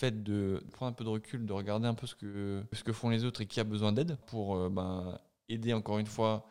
fait 0.00 0.22
de 0.22 0.64
prendre 0.72 0.90
un 0.90 0.94
peu 0.94 1.04
de 1.04 1.10
recul, 1.10 1.44
de 1.44 1.52
regarder 1.52 1.86
un 1.86 1.92
peu 1.94 2.06
ce 2.06 2.14
que, 2.14 2.64
ce 2.72 2.82
que 2.82 2.92
font 2.92 3.10
les 3.10 3.26
autres 3.26 3.42
et 3.42 3.46
qui 3.46 3.60
a 3.60 3.64
besoin 3.64 3.92
d'aide 3.92 4.16
pour 4.26 4.56
euh, 4.56 4.70
ben, 4.70 5.18
aider 5.48 5.74
encore 5.74 5.98
une 5.98 6.06
fois 6.06 6.46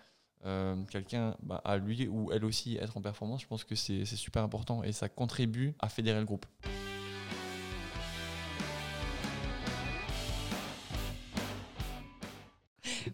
euh, 0.46 0.75
quelqu'un 0.86 1.36
bah, 1.42 1.59
à 1.66 1.77
lui 1.77 2.08
ou 2.08 2.32
elle 2.32 2.46
aussi 2.46 2.77
être 2.77 2.96
en 2.96 3.01
performance, 3.01 3.42
je 3.42 3.48
pense 3.48 3.64
que 3.64 3.74
c'est 3.74 4.06
super 4.06 4.43
important 4.43 4.83
et 4.83 4.92
ça 4.92 5.09
contribue 5.09 5.74
à 5.80 5.90
fédérer 5.90 6.20
le 6.20 6.25
groupe. 6.25 6.46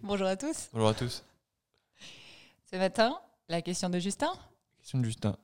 Bonjour 0.04 0.28
à 0.28 0.36
tous. 0.36 0.70
Bonjour 0.74 0.90
à 0.90 0.94
tous. 0.94 1.24
Ce 2.70 2.76
matin, 2.76 3.18
la 3.48 3.62
question 3.62 3.90
de 3.90 4.00
Justin. 4.00 4.34
Question 4.80 5.00
de 5.00 5.06
Justin. 5.06 5.38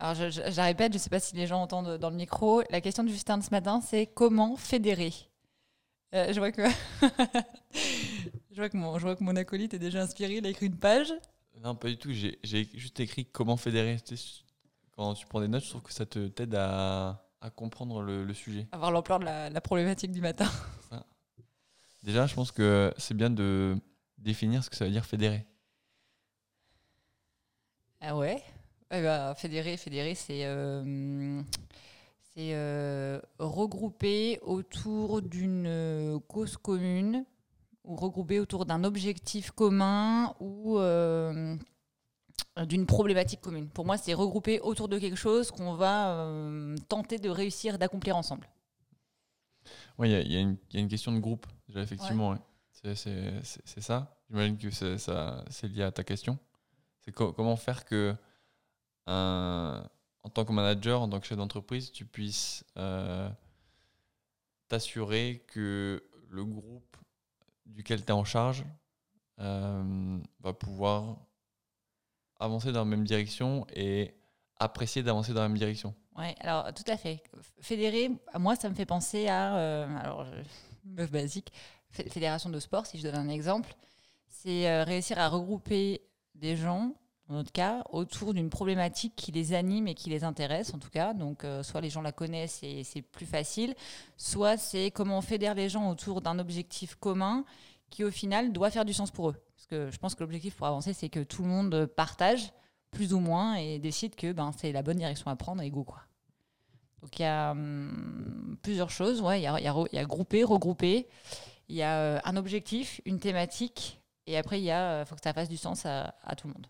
Alors, 0.00 0.14
je, 0.14 0.30
je, 0.30 0.60
répète, 0.60 0.92
je 0.92 0.96
ne 0.96 1.02
sais 1.02 1.10
pas 1.10 1.20
si 1.20 1.36
les 1.36 1.46
gens 1.46 1.60
entendent 1.60 1.98
dans 1.98 2.08
le 2.08 2.16
micro. 2.16 2.62
La 2.70 2.80
question 2.80 3.04
de 3.04 3.10
Justin 3.10 3.36
de 3.36 3.44
ce 3.44 3.50
matin, 3.50 3.82
c'est 3.82 4.06
comment 4.06 4.56
fédérer? 4.56 5.12
Euh, 6.14 6.32
Je 6.32 6.40
vois 6.40 6.50
que 6.52 6.62
Je 8.50 8.56
vois, 8.56 8.70
que 8.70 8.78
mon, 8.78 8.98
je 8.98 9.02
vois 9.02 9.14
que 9.14 9.22
mon 9.22 9.36
acolyte 9.36 9.74
est 9.74 9.78
déjà 9.78 10.00
inspiré, 10.02 10.36
il 10.36 10.46
a 10.46 10.48
écrit 10.48 10.66
une 10.66 10.78
page. 10.78 11.12
Non, 11.62 11.74
pas 11.74 11.88
du 11.88 11.98
tout. 11.98 12.10
J'ai 12.12 12.38
juste 12.42 12.98
écrit 12.98 13.26
comment 13.26 13.58
fédérer. 13.58 13.98
Quand 14.96 15.12
tu 15.12 15.26
prends 15.26 15.40
des 15.40 15.48
notes, 15.48 15.64
je 15.64 15.68
trouve 15.68 15.82
que 15.82 15.92
ça 15.92 16.06
te 16.06 16.28
t'aide 16.28 16.54
à, 16.54 17.22
à, 17.42 17.50
comprendre 17.50 18.00
le, 18.00 18.24
le 18.24 18.34
sujet. 18.34 18.66
Avoir 18.72 18.90
l'ampleur 18.92 19.18
de 19.18 19.26
la, 19.26 19.50
la, 19.50 19.60
problématique 19.60 20.12
du 20.12 20.22
matin. 20.22 20.50
Déjà, 22.02 22.26
je 22.26 22.34
pense 22.34 22.52
que 22.52 22.92
c'est 22.96 23.14
bien 23.14 23.28
de 23.28 23.76
définir 24.16 24.64
ce 24.64 24.70
que 24.70 24.76
ça 24.76 24.86
veut 24.86 24.90
dire 24.90 25.04
fédérer. 25.04 25.46
Ah 28.00 28.16
ouais? 28.16 28.42
Eh 28.90 29.02
ben, 29.02 29.34
Fédérer, 29.34 29.76
fédérer, 29.76 30.14
c'est 30.14 30.44
euh, 30.44 31.42
euh, 32.38 33.20
regrouper 33.38 34.38
autour 34.42 35.20
d'une 35.20 36.20
cause 36.28 36.56
commune 36.56 37.24
ou 37.84 37.96
regroupés 37.96 38.40
autour 38.40 38.66
d'un 38.66 38.84
objectif 38.84 39.50
commun 39.50 40.34
ou 40.40 40.78
euh, 40.78 41.56
d'une 42.66 42.86
problématique 42.86 43.40
commune. 43.40 43.68
Pour 43.68 43.84
moi, 43.84 43.98
c'est 43.98 44.14
regrouper 44.14 44.60
autour 44.60 44.88
de 44.88 44.98
quelque 44.98 45.16
chose 45.16 45.50
qu'on 45.50 45.74
va 45.74 46.14
euh, 46.14 46.76
tenter 46.88 47.18
de 47.18 47.28
réussir 47.28 47.78
d'accomplir 47.78 48.16
ensemble. 48.16 48.48
Oui, 49.98 50.10
il 50.10 50.32
y, 50.32 50.34
y, 50.34 50.76
a 50.76 50.80
une 50.80 50.88
question 50.88 51.12
de 51.12 51.18
groupe, 51.18 51.46
déjà, 51.68 51.82
effectivement. 51.82 52.36
C'est 52.72 52.94
ça. 53.80 54.16
J'imagine 54.30 54.56
que 54.56 54.70
c'est 54.70 55.68
lié 55.68 55.82
à 55.82 55.92
ta 55.92 56.04
question. 56.04 56.38
C'est 57.04 57.12
comment 57.12 57.56
faire 57.56 57.84
que, 57.84 58.14
en 59.10 60.28
tant 60.32 60.44
que 60.44 60.52
manager, 60.52 61.02
en 61.02 61.08
tant 61.08 61.20
que 61.20 61.26
chef 61.26 61.38
d'entreprise, 61.38 61.92
tu 61.92 62.04
puisses 62.04 62.64
euh, 62.76 63.28
t'assurer 64.68 65.44
que 65.48 66.02
le 66.28 66.44
groupe 66.44 66.96
duquel 67.66 68.04
tu 68.04 68.08
es 68.08 68.12
en 68.12 68.24
charge 68.24 68.64
euh, 69.40 70.18
va 70.40 70.52
pouvoir 70.52 71.16
avancer 72.38 72.72
dans 72.72 72.80
la 72.80 72.84
même 72.84 73.04
direction 73.04 73.66
et 73.74 74.14
apprécier 74.58 75.02
d'avancer 75.02 75.32
dans 75.32 75.42
la 75.42 75.48
même 75.48 75.58
direction. 75.58 75.94
Oui, 76.16 76.26
alors 76.40 76.72
tout 76.74 76.84
à 76.86 76.96
fait. 76.96 77.22
Fédérer, 77.60 78.10
moi, 78.38 78.56
ça 78.56 78.68
me 78.68 78.74
fait 78.74 78.86
penser 78.86 79.28
à, 79.28 79.56
euh, 79.56 79.98
alors, 79.98 80.26
meuf 80.84 81.10
basique, 81.10 81.52
fédération 81.90 82.50
de 82.50 82.60
sport, 82.60 82.86
si 82.86 82.98
je 82.98 83.02
donne 83.02 83.16
un 83.16 83.28
exemple, 83.28 83.74
c'est 84.28 84.68
euh, 84.68 84.84
réussir 84.84 85.18
à 85.18 85.28
regrouper 85.28 86.02
des 86.34 86.56
gens, 86.56 86.94
dans 87.30 87.36
notre 87.36 87.52
cas, 87.52 87.84
autour 87.90 88.34
d'une 88.34 88.50
problématique 88.50 89.14
qui 89.16 89.30
les 89.30 89.54
anime 89.54 89.86
et 89.88 89.94
qui 89.94 90.10
les 90.10 90.24
intéresse, 90.24 90.74
en 90.74 90.78
tout 90.78 90.90
cas. 90.90 91.14
Donc, 91.14 91.46
soit 91.62 91.80
les 91.80 91.88
gens 91.88 92.02
la 92.02 92.12
connaissent 92.12 92.60
et 92.62 92.82
c'est 92.82 93.02
plus 93.02 93.24
facile, 93.24 93.74
soit 94.16 94.56
c'est 94.56 94.90
comment 94.90 95.18
on 95.18 95.22
fédère 95.22 95.54
les 95.54 95.68
gens 95.68 95.88
autour 95.90 96.20
d'un 96.20 96.38
objectif 96.40 96.96
commun 96.96 97.44
qui 97.88 98.04
au 98.04 98.10
final 98.10 98.52
doit 98.52 98.70
faire 98.70 98.84
du 98.84 98.92
sens 98.92 99.10
pour 99.10 99.30
eux. 99.30 99.36
Parce 99.56 99.66
que 99.66 99.90
je 99.90 99.98
pense 99.98 100.14
que 100.14 100.20
l'objectif 100.20 100.56
pour 100.56 100.66
avancer, 100.66 100.92
c'est 100.92 101.08
que 101.08 101.20
tout 101.20 101.42
le 101.42 101.48
monde 101.48 101.86
partage 101.86 102.52
plus 102.90 103.14
ou 103.14 103.20
moins 103.20 103.54
et 103.54 103.78
décide 103.78 104.16
que 104.16 104.32
ben, 104.32 104.50
c'est 104.56 104.72
la 104.72 104.82
bonne 104.82 104.98
direction 104.98 105.30
à 105.30 105.36
prendre 105.36 105.62
et 105.62 105.70
quoi. 105.70 106.00
Donc 107.02 107.18
il 107.18 107.22
y 107.22 107.26
a 107.26 107.52
hum, 107.52 108.58
plusieurs 108.62 108.90
choses, 108.90 109.20
ouais, 109.22 109.40
il 109.40 109.44
y 109.44 109.46
a, 109.46 109.58
y, 109.60 109.68
a, 109.68 109.74
y 109.92 109.98
a 109.98 110.04
grouper, 110.04 110.44
regrouper, 110.44 111.08
il 111.68 111.76
y 111.76 111.82
a 111.82 111.96
euh, 111.98 112.20
un 112.24 112.36
objectif, 112.36 113.00
une 113.04 113.18
thématique, 113.18 114.00
et 114.26 114.36
après 114.36 114.60
il 114.60 114.70
euh, 114.70 115.04
faut 115.04 115.14
que 115.14 115.22
ça 115.22 115.32
fasse 115.32 115.48
du 115.48 115.56
sens 115.56 115.86
à 115.86 116.12
tout 116.36 116.48
le 116.48 116.54
monde. 116.54 116.66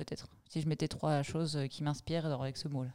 Peut-être, 0.00 0.28
si 0.48 0.62
je 0.62 0.66
mettais 0.66 0.88
trois 0.88 1.22
choses 1.22 1.58
qui 1.68 1.82
m'inspirent 1.82 2.24
avec 2.24 2.56
ce 2.56 2.68
mot-là. 2.68 2.90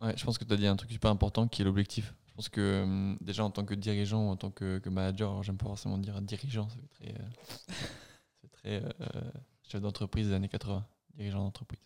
Ouais, 0.00 0.16
je 0.16 0.24
pense 0.24 0.36
que 0.36 0.42
tu 0.42 0.52
as 0.52 0.56
dit 0.56 0.66
un 0.66 0.74
truc 0.74 0.90
super 0.90 1.12
important 1.12 1.46
qui 1.46 1.62
est 1.62 1.64
l'objectif. 1.64 2.12
Je 2.26 2.34
pense 2.34 2.48
que 2.48 2.82
hum, 2.82 3.16
déjà 3.20 3.44
en 3.44 3.50
tant 3.50 3.64
que 3.64 3.74
dirigeant, 3.74 4.28
en 4.30 4.36
tant 4.36 4.50
que, 4.50 4.82
manager, 4.88 5.44
j'aime 5.44 5.56
pas 5.56 5.66
forcément 5.66 5.96
dire 5.96 6.20
dirigeant, 6.20 6.68
fait 6.68 6.88
très, 6.88 7.14
euh, 7.14 8.48
très 8.50 8.82
euh, 9.00 9.30
chef 9.62 9.80
d'entreprise 9.80 10.26
des 10.26 10.34
années 10.34 10.48
80, 10.48 10.84
dirigeant 11.14 11.44
d'entreprise. 11.44 11.80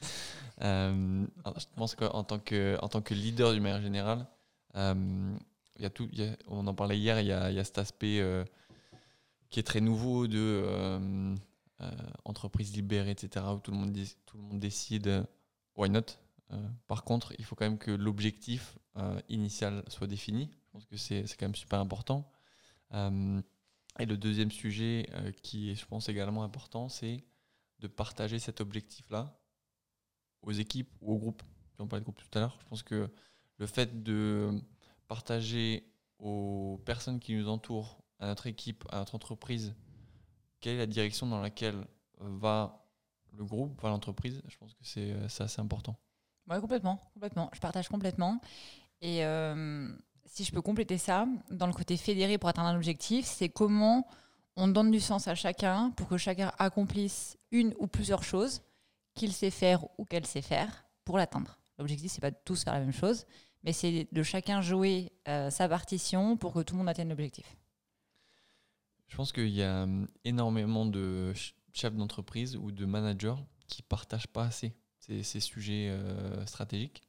Euh, 0.62 1.26
je 1.58 1.66
pense 1.76 1.94
qu'en 1.94 2.24
tant 2.24 2.38
que, 2.38 2.78
en 2.80 2.88
tant 2.88 3.02
que 3.02 3.12
leader 3.12 3.52
du 3.52 3.60
manière 3.60 3.82
générale, 3.82 4.26
y 4.74 5.84
a 5.84 5.90
tout, 5.90 6.08
on 6.48 6.66
en 6.66 6.74
parlait 6.74 6.96
hier, 6.98 7.20
il 7.20 7.26
y 7.26 7.32
a, 7.32 7.50
y 7.50 7.58
a, 7.58 7.64
cet 7.64 7.76
aspect 7.76 8.24
qui 9.50 9.60
est 9.60 9.64
très 9.64 9.82
nouveau 9.82 10.26
de 10.26 11.36
entreprise 12.24 12.74
libérée, 12.74 13.10
etc., 13.10 13.44
où 13.54 13.60
tout 13.60 13.70
le 13.70 13.76
monde, 13.76 13.96
tout 14.24 14.36
le 14.36 14.42
monde 14.42 14.60
décide 14.60 15.26
why 15.76 15.90
not 15.90 16.06
euh, 16.52 16.68
par 16.86 17.04
contre, 17.04 17.32
il 17.38 17.44
faut 17.44 17.56
quand 17.56 17.64
même 17.64 17.78
que 17.78 17.90
l'objectif 17.90 18.78
euh, 18.96 19.20
initial 19.28 19.82
soit 19.88 20.06
défini. 20.06 20.50
Je 20.52 20.70
pense 20.72 20.86
que 20.86 20.96
c'est 20.96 21.24
quand 21.36 21.46
même 21.46 21.54
super 21.54 21.80
important. 21.80 22.30
Euh, 22.92 23.40
et 23.98 24.06
le 24.06 24.16
deuxième 24.16 24.50
sujet 24.50 25.08
qui 25.42 25.70
est, 25.70 25.74
je 25.74 25.86
pense, 25.86 26.08
également 26.08 26.42
important, 26.42 26.88
c'est 26.88 27.24
de 27.80 27.86
partager 27.88 28.38
cet 28.38 28.60
objectif-là 28.60 29.38
aux 30.42 30.52
équipes 30.52 30.90
ou 31.00 31.14
aux 31.14 31.18
groupes. 31.18 31.42
On 31.78 31.86
parlait 31.86 32.00
de 32.00 32.04
groupe 32.04 32.18
tout 32.18 32.38
à 32.38 32.40
l'heure. 32.40 32.58
Je 32.62 32.68
pense 32.68 32.82
que 32.82 33.10
le 33.56 33.66
fait 33.66 34.02
de 34.02 34.50
partager 35.08 35.90
aux 36.18 36.80
personnes 36.84 37.20
qui 37.20 37.34
nous 37.34 37.48
entourent, 37.48 38.02
à 38.18 38.26
notre 38.26 38.46
équipe, 38.46 38.84
à 38.90 38.98
notre 38.98 39.14
entreprise, 39.14 39.74
quelle 40.66 40.74
est 40.74 40.78
la 40.78 40.86
direction 40.86 41.28
dans 41.28 41.40
laquelle 41.40 41.86
va 42.18 42.84
le 43.38 43.44
groupe, 43.44 43.80
va 43.80 43.88
l'entreprise, 43.88 44.42
je 44.48 44.56
pense 44.56 44.74
que 44.74 44.84
c'est 44.84 45.14
assez 45.40 45.60
important. 45.60 45.96
Oui, 46.50 46.60
complètement, 46.60 46.98
complètement. 47.14 47.50
Je 47.54 47.60
partage 47.60 47.88
complètement. 47.88 48.40
Et 49.00 49.24
euh, 49.24 49.88
si 50.24 50.42
je 50.42 50.50
peux 50.50 50.62
compléter 50.62 50.98
ça, 50.98 51.28
dans 51.52 51.68
le 51.68 51.72
côté 51.72 51.96
fédéré 51.96 52.36
pour 52.36 52.48
atteindre 52.48 52.70
un 52.70 52.74
objectif, 52.74 53.26
c'est 53.26 53.48
comment 53.48 54.08
on 54.56 54.66
donne 54.66 54.90
du 54.90 54.98
sens 54.98 55.28
à 55.28 55.36
chacun 55.36 55.90
pour 55.90 56.08
que 56.08 56.16
chacun 56.16 56.50
accomplisse 56.58 57.38
une 57.52 57.72
ou 57.78 57.86
plusieurs 57.86 58.24
choses 58.24 58.62
qu'il 59.14 59.32
sait 59.32 59.52
faire 59.52 59.84
ou 59.98 60.04
qu'elle 60.04 60.26
sait 60.26 60.42
faire 60.42 60.84
pour 61.04 61.16
l'atteindre. 61.16 61.60
L'objectif, 61.78 62.10
c'est 62.10 62.20
pas 62.20 62.32
de 62.32 62.38
tous 62.44 62.64
faire 62.64 62.72
la 62.72 62.80
même 62.80 62.92
chose, 62.92 63.24
mais 63.62 63.72
c'est 63.72 64.08
de 64.10 64.22
chacun 64.24 64.62
jouer 64.62 65.12
euh, 65.28 65.48
sa 65.48 65.68
partition 65.68 66.36
pour 66.36 66.54
que 66.54 66.60
tout 66.62 66.74
le 66.74 66.78
monde 66.78 66.88
atteigne 66.88 67.10
l'objectif. 67.10 67.56
Je 69.08 69.16
pense 69.16 69.32
qu'il 69.32 69.48
y 69.48 69.62
a 69.62 69.84
hum, 69.84 70.08
énormément 70.24 70.86
de 70.86 71.32
chefs 71.72 71.94
d'entreprise 71.94 72.56
ou 72.56 72.70
de 72.70 72.86
managers 72.86 73.36
qui 73.68 73.82
partagent 73.82 74.28
pas 74.28 74.44
assez 74.44 74.74
ces, 75.22 75.40
sujets 75.40 75.88
euh, 75.90 76.44
stratégiques. 76.46 77.02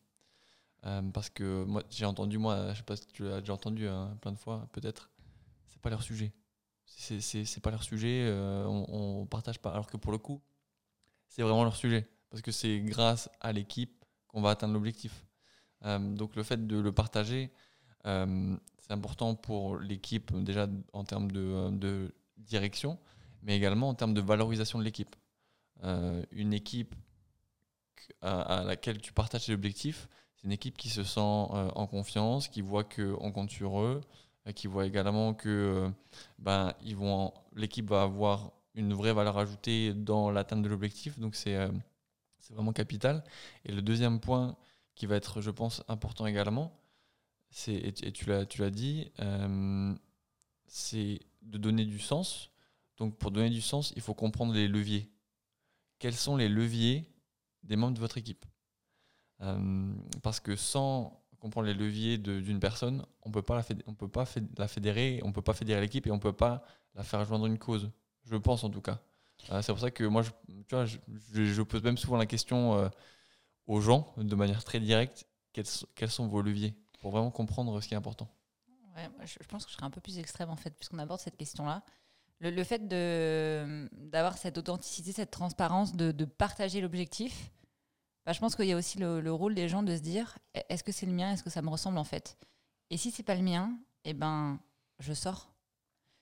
Euh, 0.86 1.02
parce 1.12 1.30
que 1.30 1.64
moi, 1.64 1.84
j'ai 1.90 2.06
entendu, 2.06 2.38
moi, 2.38 2.74
je 2.74 2.78
sais 2.78 2.84
pas 2.84 2.96
si 2.96 3.08
tu 3.08 3.24
l'as 3.24 3.40
déjà 3.40 3.54
entendu 3.54 3.88
hein, 3.88 4.18
plein 4.22 4.32
de 4.32 4.38
fois, 4.38 4.68
peut-être, 4.72 5.10
c'est 5.66 5.82
pas 5.82 5.90
leur 5.90 6.04
sujet. 6.04 6.34
C'est 6.86 7.60
pas 7.62 7.72
leur 7.72 7.84
sujet, 7.84 8.26
euh, 8.28 8.66
on, 8.66 9.22
on, 9.22 9.26
partage 9.26 9.60
pas. 9.60 9.72
Alors 9.72 9.88
que 9.88 9.98
pour 9.98 10.12
le 10.12 10.18
coup, 10.18 10.42
c'est 11.28 11.42
vraiment 11.42 11.64
leur 11.64 11.76
sujet. 11.76 12.08
Parce 12.30 12.42
que 12.42 12.52
c'est 12.52 12.80
grâce 12.80 13.30
à 13.42 13.52
l'équipe 13.52 14.06
qu'on 14.28 14.42
va 14.42 14.52
atteindre 14.52 14.74
l'objectif. 14.74 15.26
donc 15.84 16.36
le 16.36 16.44
fait 16.44 16.66
de 16.68 16.78
le 16.78 16.92
partager, 16.92 17.52
c'est 18.08 18.94
important 18.94 19.36
pour 19.36 19.78
l'équipe, 19.78 20.34
déjà 20.44 20.68
en 20.94 21.04
termes 21.04 21.32
de, 21.32 21.70
de, 21.72 22.14
direction, 22.38 22.98
mais 23.44 23.58
également 23.58 23.90
en 23.90 23.94
termes 23.94 24.14
de 24.14 24.22
valorisation 24.22 24.80
de 24.80 24.84
l'équipe. 24.84 25.16
une 26.32 26.54
équipe 26.54 26.96
à, 28.22 28.64
laquelle 28.64 29.00
tu 29.02 29.14
partages 29.14 29.46
tes 29.46 29.54
objectifs, 29.54 30.08
c'est 30.36 30.46
une 30.46 30.52
équipe 30.52 30.78
qui 30.78 30.90
se 30.90 31.04
sent 31.04 31.20
euh, 31.20 31.70
en 31.76 31.88
confiance, 31.88 32.48
qui 32.48 32.62
voit 32.62 32.84
qu'on 32.84 33.32
compte 33.32 33.50
sur 33.50 33.80
eux, 33.82 34.02
euh, 34.48 34.52
qui 34.52 34.68
voit 34.68 34.86
également 34.86 35.34
que 35.34 35.50
euh, 35.50 35.90
ben, 36.40 36.74
ils 36.84 36.96
vont, 36.96 37.34
l'équipe 37.56 37.90
va 37.90 38.04
avoir 38.04 38.52
une 38.76 38.94
vraie 38.94 39.14
valeur 39.14 39.38
ajoutée 39.38 39.94
dans 39.94 40.30
l'atteinte 40.30 40.62
de 40.62 40.70
l'objectif. 40.70 41.20
Donc 41.20 41.36
c'est 41.36 41.58
c'est 42.40 42.54
vraiment 42.54 42.72
capital. 42.72 43.24
Et 43.66 43.72
le 43.72 43.82
deuxième 43.82 44.20
point 44.20 44.56
qui 44.96 45.06
va 45.06 45.16
être, 45.16 45.42
je 45.42 45.52
pense, 45.52 45.84
important 45.88 46.26
également, 46.28 46.72
et 47.68 48.12
tu 48.12 48.30
l'as, 48.30 48.70
dit, 48.70 49.12
c'est 50.68 51.20
de 51.42 51.58
donner 51.58 51.86
du 51.86 52.00
sens. 52.00 52.52
Donc 52.98 53.18
pour 53.18 53.32
donner 53.32 53.50
du 53.50 53.62
sens, 53.62 53.94
il 53.96 54.02
faut 54.02 54.14
comprendre 54.14 54.54
les 54.54 54.68
leviers. 54.68 55.12
Quels 56.00 56.16
sont 56.16 56.36
les 56.36 56.50
leviers 56.50 57.10
des 57.68 57.76
membres 57.76 57.94
de 57.94 58.00
votre 58.00 58.18
équipe. 58.18 58.46
Euh, 59.42 59.94
parce 60.24 60.40
que 60.40 60.56
sans 60.56 61.24
comprend 61.40 61.62
les 61.62 61.76
leviers 61.76 62.18
d'une 62.18 62.60
personne, 62.60 63.06
on 63.22 63.30
peut 63.30 63.44
pas 63.44 63.56
la 63.56 63.64
on 63.86 63.94
peut 63.94 64.08
pas 64.08 64.26
la 64.58 64.68
fédérer, 64.68 65.22
on 65.24 65.32
peut 65.32 65.44
pas 65.44 65.54
fédérer 65.54 65.80
l'équipe 65.80 66.08
et 66.08 66.12
on 66.12 66.18
peut 66.18 66.34
pas 66.34 66.64
la 66.96 67.04
faire 67.04 67.24
joindre 67.26 67.46
une 67.46 67.60
cause. 67.60 67.92
Je 68.26 68.36
pense 68.36 68.64
en 68.64 68.72
tout 68.72 68.82
cas. 68.82 69.00
Euh, 69.52 69.62
c'est 69.62 69.72
pour 69.72 69.80
ça 69.80 69.92
que 69.92 70.04
moi, 70.04 70.24
je, 70.24 70.32
tu 70.68 70.76
vois, 70.76 70.86
je, 70.86 71.62
pose 71.62 71.84
même 71.84 71.98
souvent 71.98 72.18
la 72.18 72.26
question 72.26 72.76
euh, 72.76 72.90
aux 73.68 73.82
gens 73.82 74.16
de 74.18 74.36
manière 74.36 74.64
très 74.64 74.80
directe 74.80 75.28
quels, 75.54 76.10
sont 76.10 76.28
vos 76.28 76.42
leviers? 76.42 76.76
Pour 77.00 77.12
vraiment 77.12 77.32
comprendre 77.32 77.80
ce 77.82 77.88
qui 77.88 77.94
est 77.94 77.98
important. 77.98 78.28
Ouais, 78.96 79.10
je, 79.26 79.38
pense 79.48 79.66
que 79.66 79.72
je 79.72 79.76
serais 79.76 79.86
un 79.86 79.92
peu 79.92 80.02
plus 80.02 80.18
extrême 80.18 80.50
en 80.50 80.56
fait, 80.56 80.72
puisqu'on 80.72 81.00
aborde 81.00 81.20
cette 81.20 81.38
question-là. 81.38 81.84
Le, 82.40 82.64
fait 82.64 82.88
d'avoir 82.88 84.38
cette 84.38 84.58
authenticité, 84.58 85.12
cette 85.12 85.32
transparence, 85.32 85.96
de, 85.96 86.12
de 86.12 86.26
partager 86.26 86.82
l'objectif, 86.82 87.52
bah, 88.28 88.34
je 88.34 88.40
pense 88.40 88.58
qu'il 88.58 88.66
y 88.66 88.74
a 88.74 88.76
aussi 88.76 89.00
le, 89.00 89.32
rôle 89.32 89.56
des 89.56 89.70
gens 89.70 89.84
de 89.84 89.96
se 89.96 90.02
dire 90.02 90.38
e-, 90.58 90.60
est-ce 90.68 90.84
que 90.84 90.92
c'est 90.92 91.06
le 91.06 91.14
mien, 91.14 91.32
est-ce 91.32 91.44
que 91.44 91.50
ça 91.50 91.62
me 91.62 91.70
ressemble 91.70 91.98
en 91.98 92.04
fait? 92.04 92.38
Et 92.90 92.98
si 92.98 93.10
c'est 93.10 93.24
pas 93.24 93.36
le 93.36 93.42
mien, 93.42 93.72
eh 94.04 94.14
ben, 94.14 94.60
je 95.00 95.14
sors. 95.14 95.50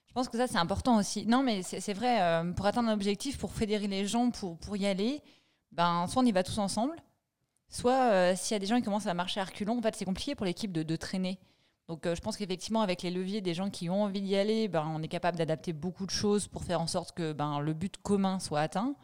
Je 0.06 0.12
pense 0.12 0.28
que 0.28 0.38
ça, 0.38 0.46
c'est 0.46 0.56
important 0.56 0.98
aussi. 0.98 1.26
Non, 1.26 1.42
mais 1.42 1.64
c'est 1.64 1.92
vrai, 1.92 2.22
euh, 2.22 2.52
pour 2.52 2.64
atteindre 2.64 2.90
un 2.90 2.92
objectif, 2.92 3.38
pour 3.38 3.52
fédérer 3.52 3.88
les 3.88 4.06
gens, 4.06 4.30
pour, 4.30 4.56
pour 4.56 4.76
y 4.76 4.86
aller, 4.86 5.20
ben, 5.72 6.06
soit 6.06 6.22
on 6.22 6.26
y 6.26 6.30
va 6.30 6.44
tous 6.44 6.58
ensemble, 6.58 6.96
soit 7.68 8.10
euh, 8.12 8.36
s'il 8.36 8.54
y 8.54 8.56
a 8.56 8.58
des 8.58 8.66
gens 8.66 8.76
qui 8.76 8.82
commencent 8.82 9.06
à 9.06 9.14
marcher 9.14 9.40
à 9.40 9.44
reculons, 9.44 9.78
en 9.78 9.82
fait, 9.82 9.94
c'est 9.96 10.04
compliqué 10.04 10.34
pour 10.34 10.46
l'équipe 10.46 10.72
de, 10.72 10.82
de, 10.82 10.96
traîner. 10.96 11.38
Donc, 11.88 12.06
euh, 12.06 12.14
je 12.14 12.20
pense 12.20 12.36
qu'effectivement, 12.36 12.82
avec 12.82 13.02
les 13.02 13.10
leviers 13.10 13.40
des 13.40 13.54
gens 13.54 13.70
qui 13.70 13.90
ont 13.90 14.02
envie 14.02 14.20
d'y 14.20 14.36
aller, 14.36 14.68
ben, 14.68 14.86
on 14.88 15.02
est 15.02 15.08
capable 15.08 15.38
d'adapter 15.38 15.72
beaucoup 15.72 16.06
de 16.06 16.10
choses 16.10 16.48
pour 16.48 16.64
faire 16.64 16.80
en 16.80 16.86
sorte 16.86 17.16
que 17.16 17.32
ben, 17.32 17.60
le 17.60 17.72
but 17.72 17.96
commun 17.98 18.38
soit 18.38 18.60
atteint. 18.60 18.94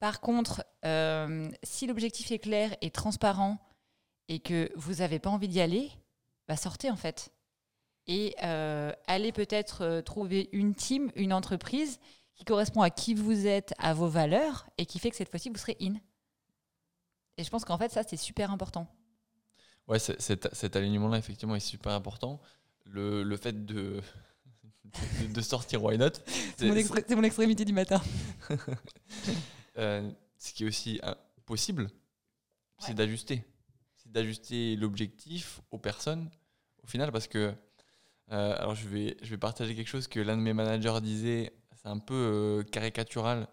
Par 0.00 0.20
contre, 0.20 0.64
si 1.64 1.88
l'objectif 1.88 2.30
est 2.30 2.38
clair 2.38 2.70
et 2.82 2.90
transparent 2.90 3.58
et 4.28 4.38
que 4.38 4.70
vous 4.76 4.94
n'avez 4.96 5.18
pas 5.18 5.30
envie 5.30 5.48
d'y 5.48 5.60
aller, 5.60 5.90
bah 6.46 6.56
sortez 6.56 6.88
en 6.88 6.96
fait 6.96 7.32
et 8.08 8.34
euh, 8.42 8.92
allez 9.06 9.32
peut-être 9.32 9.82
euh, 9.82 10.02
trouver 10.02 10.48
une 10.52 10.74
team, 10.74 11.12
une 11.14 11.32
entreprise 11.32 12.00
qui 12.34 12.44
correspond 12.44 12.80
à 12.80 12.90
qui 12.90 13.14
vous 13.14 13.46
êtes, 13.46 13.74
à 13.78 13.92
vos 13.92 14.08
valeurs, 14.08 14.66
et 14.78 14.86
qui 14.86 14.98
fait 14.98 15.10
que 15.10 15.16
cette 15.16 15.28
fois-ci, 15.28 15.50
vous 15.50 15.58
serez 15.58 15.76
in. 15.80 15.94
Et 17.38 17.44
je 17.44 17.50
pense 17.50 17.64
qu'en 17.64 17.78
fait, 17.78 17.90
ça, 17.90 18.02
c'est 18.02 18.16
super 18.16 18.50
important. 18.50 18.86
Ouais, 19.86 19.98
cet 19.98 20.76
alignement-là, 20.76 21.16
effectivement, 21.16 21.54
est 21.56 21.60
super 21.60 21.92
important. 21.92 22.40
Le, 22.84 23.22
le 23.22 23.36
fait 23.36 23.64
de, 23.64 24.02
de, 25.32 25.40
sortir 25.40 25.82
Why 25.82 25.96
Not? 25.96 26.10
C'est 26.58 26.66
mon, 27.14 27.22
extrémité 27.22 27.64
du 27.64 27.72
matin. 27.72 28.02
Euh, 29.76 30.10
ce 30.38 30.52
qui 30.52 30.64
est 30.64 30.66
aussi 30.66 31.00
possible, 31.46 31.88
c'est 32.80 32.94
d'ajuster. 32.94 33.44
C'est 33.94 34.10
d'ajuster 34.10 34.74
l'objectif 34.74 35.60
aux 35.70 35.78
personnes, 35.78 36.28
au 36.82 36.88
final, 36.88 37.12
parce 37.12 37.28
que 37.28 37.54
euh, 38.32 38.56
alors 38.58 38.74
je 38.74 38.88
vais, 38.88 39.16
je 39.22 39.30
vais 39.30 39.38
partager 39.38 39.74
quelque 39.74 39.88
chose 39.88 40.06
que 40.06 40.20
l'un 40.20 40.36
de 40.36 40.42
mes 40.42 40.52
managers 40.52 41.00
disait, 41.00 41.52
c'est 41.76 41.88
un 41.88 41.98
peu 41.98 42.14
euh, 42.14 42.62
caricatural, 42.62 43.46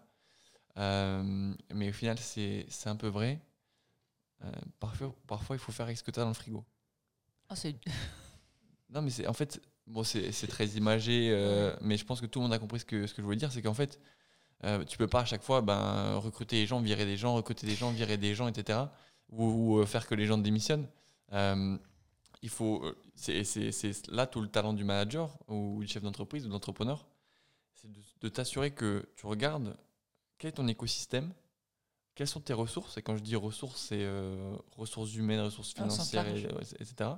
euh, 0.78 1.54
mais 1.72 1.88
au 1.88 1.92
final 1.92 2.18
c'est 2.18 2.66
un 2.86 2.96
peu 2.96 3.08
vrai. 3.08 3.40
Parfois, 4.78 5.14
parfois 5.26 5.56
il 5.56 5.58
faut 5.58 5.72
faire 5.72 5.86
avec 5.86 5.98
ce 5.98 6.02
que 6.02 6.10
tu 6.10 6.20
as 6.20 6.22
dans 6.22 6.28
le 6.28 6.34
frigo. 6.34 6.64
Oh, 7.50 7.54
non 8.90 9.02
mais 9.02 9.10
c'est 9.10 9.26
en 9.26 9.32
fait, 9.32 9.60
bon, 9.86 10.04
c'est 10.04 10.46
très 10.48 10.66
imagé, 10.68 11.30
mais 11.80 11.96
je 11.96 12.04
pense 12.04 12.20
que 12.20 12.26
tout 12.26 12.38
le 12.40 12.44
monde 12.44 12.52
a 12.52 12.58
compris 12.58 12.80
ce 12.80 12.84
que, 12.84 13.06
ce 13.06 13.14
que 13.14 13.22
je 13.22 13.24
voulais 13.24 13.36
dire, 13.36 13.52
c'est 13.52 13.62
qu'en 13.62 13.74
fait, 13.74 14.00
tu 14.88 14.98
peux 14.98 15.08
pas 15.08 15.20
à 15.20 15.24
chaque 15.24 15.42
fois 15.42 15.60
ben, 15.60 16.16
recruter 16.16 16.56
des 16.56 16.66
gens, 16.66 16.80
virer 16.80 17.04
des 17.04 17.16
gens, 17.16 17.34
recruter 17.34 17.66
des 17.66 17.74
gens, 17.74 17.90
virer 17.90 18.16
des 18.16 18.34
gens, 18.34 18.48
etc. 18.48 18.80
Ou, 19.30 19.80
ou 19.80 19.86
faire 19.86 20.06
que 20.06 20.14
les 20.14 20.26
gens 20.26 20.38
démissionnent 20.38 20.86
il 22.42 22.48
faut, 22.48 22.84
euh, 22.84 22.96
c'est 23.14 24.08
là 24.08 24.26
tout 24.26 24.40
le 24.40 24.48
talent 24.48 24.72
du 24.72 24.84
manager 24.84 25.36
ou 25.48 25.80
du 25.80 25.88
chef 25.88 26.02
d'entreprise 26.02 26.46
ou 26.46 26.48
d'entrepreneur, 26.48 27.06
c'est 27.74 27.90
de, 28.20 28.28
t'assurer 28.28 28.70
que 28.70 29.08
tu 29.16 29.26
regardes 29.26 29.76
quel 30.38 30.50
est 30.50 30.52
ton 30.52 30.68
écosystème, 30.68 31.32
quelles 32.16 32.26
sont 32.26 32.40
tes 32.40 32.54
ressources, 32.54 32.96
et 32.96 33.02
quand 33.02 33.16
je 33.16 33.22
dis 33.22 33.36
ressources, 33.36 33.80
c'est 33.80 34.02
euh, 34.02 34.56
ressources 34.76 35.14
humaines, 35.14 35.40
ressources 35.40 35.74
financières, 35.74 36.26
etc. 36.26 37.10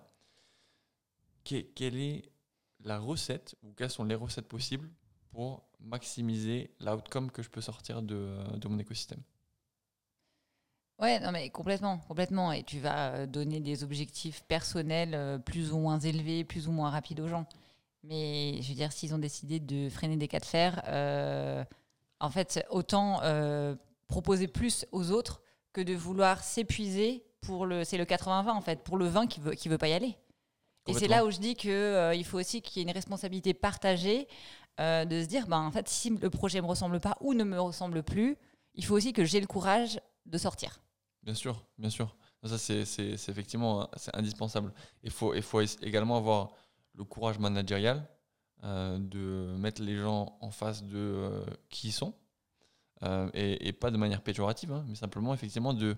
quelle 1.44 1.96
est 1.96 2.30
la 2.80 2.98
recette 2.98 3.54
ou 3.62 3.72
quelles 3.72 3.90
sont 3.90 4.04
les 4.04 4.16
recettes 4.16 4.48
possibles 4.48 4.90
pour 5.30 5.64
maximiser 5.80 6.74
l'outcome 6.80 7.30
que 7.30 7.42
je 7.42 7.48
peux 7.48 7.60
sortir 7.60 8.02
de, 8.02 8.36
de 8.56 8.68
mon 8.68 8.78
écosystème? 8.78 9.22
Ouais, 10.98 11.20
non 11.20 11.30
mais 11.30 11.48
complètement, 11.50 11.98
complètement. 11.98 12.50
Et 12.52 12.64
tu 12.64 12.80
vas 12.80 13.12
euh, 13.12 13.26
donner 13.26 13.60
des 13.60 13.84
objectifs 13.84 14.42
personnels 14.48 15.14
euh, 15.14 15.38
plus 15.38 15.72
ou 15.72 15.78
moins 15.78 16.00
élevés, 16.00 16.42
plus 16.42 16.66
ou 16.66 16.72
moins 16.72 16.90
rapides 16.90 17.20
aux 17.20 17.28
gens. 17.28 17.46
Mais 18.02 18.60
je 18.62 18.68
veux 18.68 18.74
dire, 18.74 18.90
s'ils 18.90 19.14
ont 19.14 19.18
décidé 19.18 19.60
de 19.60 19.88
freiner 19.90 20.16
des 20.16 20.26
cas 20.26 20.40
de 20.40 20.44
fer, 20.44 20.82
euh, 20.88 21.64
en 22.18 22.30
fait, 22.30 22.64
autant 22.70 23.20
proposer 24.08 24.48
plus 24.48 24.86
aux 24.92 25.10
autres 25.10 25.40
que 25.72 25.80
de 25.80 25.94
vouloir 25.94 26.42
s'épuiser 26.42 27.24
pour 27.40 27.66
le. 27.66 27.84
C'est 27.84 27.98
le 27.98 28.04
80-20 28.04 28.48
en 28.50 28.60
fait, 28.60 28.82
pour 28.82 28.96
le 28.96 29.06
20 29.06 29.26
qui 29.26 29.40
veut, 29.40 29.52
qui 29.52 29.68
veut 29.68 29.78
pas 29.78 29.88
y 29.88 29.92
aller. 29.92 30.16
Et 30.86 30.94
c'est 30.94 31.08
là 31.08 31.26
où 31.26 31.30
je 31.30 31.38
dis 31.38 31.54
qu'il 31.54 31.70
il 32.14 32.24
faut 32.24 32.38
aussi 32.38 32.62
qu'il 32.62 32.80
y 32.80 32.80
ait 32.80 32.88
une 32.88 32.94
responsabilité 32.94 33.52
partagée 33.52 34.26
de 34.78 35.22
se 35.22 35.26
dire, 35.26 35.46
ben, 35.46 35.58
en 35.58 35.70
fait, 35.70 35.86
si 35.86 36.08
le 36.08 36.30
projet 36.30 36.62
me 36.62 36.66
ressemble 36.66 36.98
pas 36.98 37.18
ou 37.20 37.34
ne 37.34 37.44
me 37.44 37.60
ressemble 37.60 38.02
plus, 38.02 38.38
il 38.74 38.84
faut 38.84 38.94
aussi 38.94 39.12
que 39.12 39.24
j'ai 39.24 39.40
le 39.40 39.46
courage 39.46 40.00
de 40.24 40.38
sortir. 40.38 40.80
Bien 41.22 41.34
sûr, 41.34 41.62
bien 41.76 41.90
sûr. 41.90 42.16
Ça, 42.44 42.56
c'est 42.56 42.84
effectivement 43.28 43.90
c'est 43.96 44.14
indispensable. 44.16 44.72
Il 45.02 45.10
faut, 45.10 45.34
il 45.34 45.42
faut 45.42 45.60
également 45.60 46.16
avoir 46.16 46.52
le 46.94 47.04
courage 47.04 47.38
managérial 47.38 48.08
euh, 48.64 48.98
de 48.98 49.56
mettre 49.58 49.82
les 49.82 49.96
gens 49.96 50.38
en 50.40 50.50
face 50.50 50.84
de 50.84 50.96
euh, 50.96 51.44
qui 51.68 51.88
ils 51.88 51.92
sont. 51.92 52.14
Euh, 53.04 53.30
et, 53.34 53.72
pas 53.72 53.90
de 53.90 53.96
manière 53.96 54.22
péjorative, 54.22 54.72
hein, 54.72 54.84
mais 54.88 54.94
simplement 54.96 55.32
effectivement 55.32 55.72
de, 55.72 55.96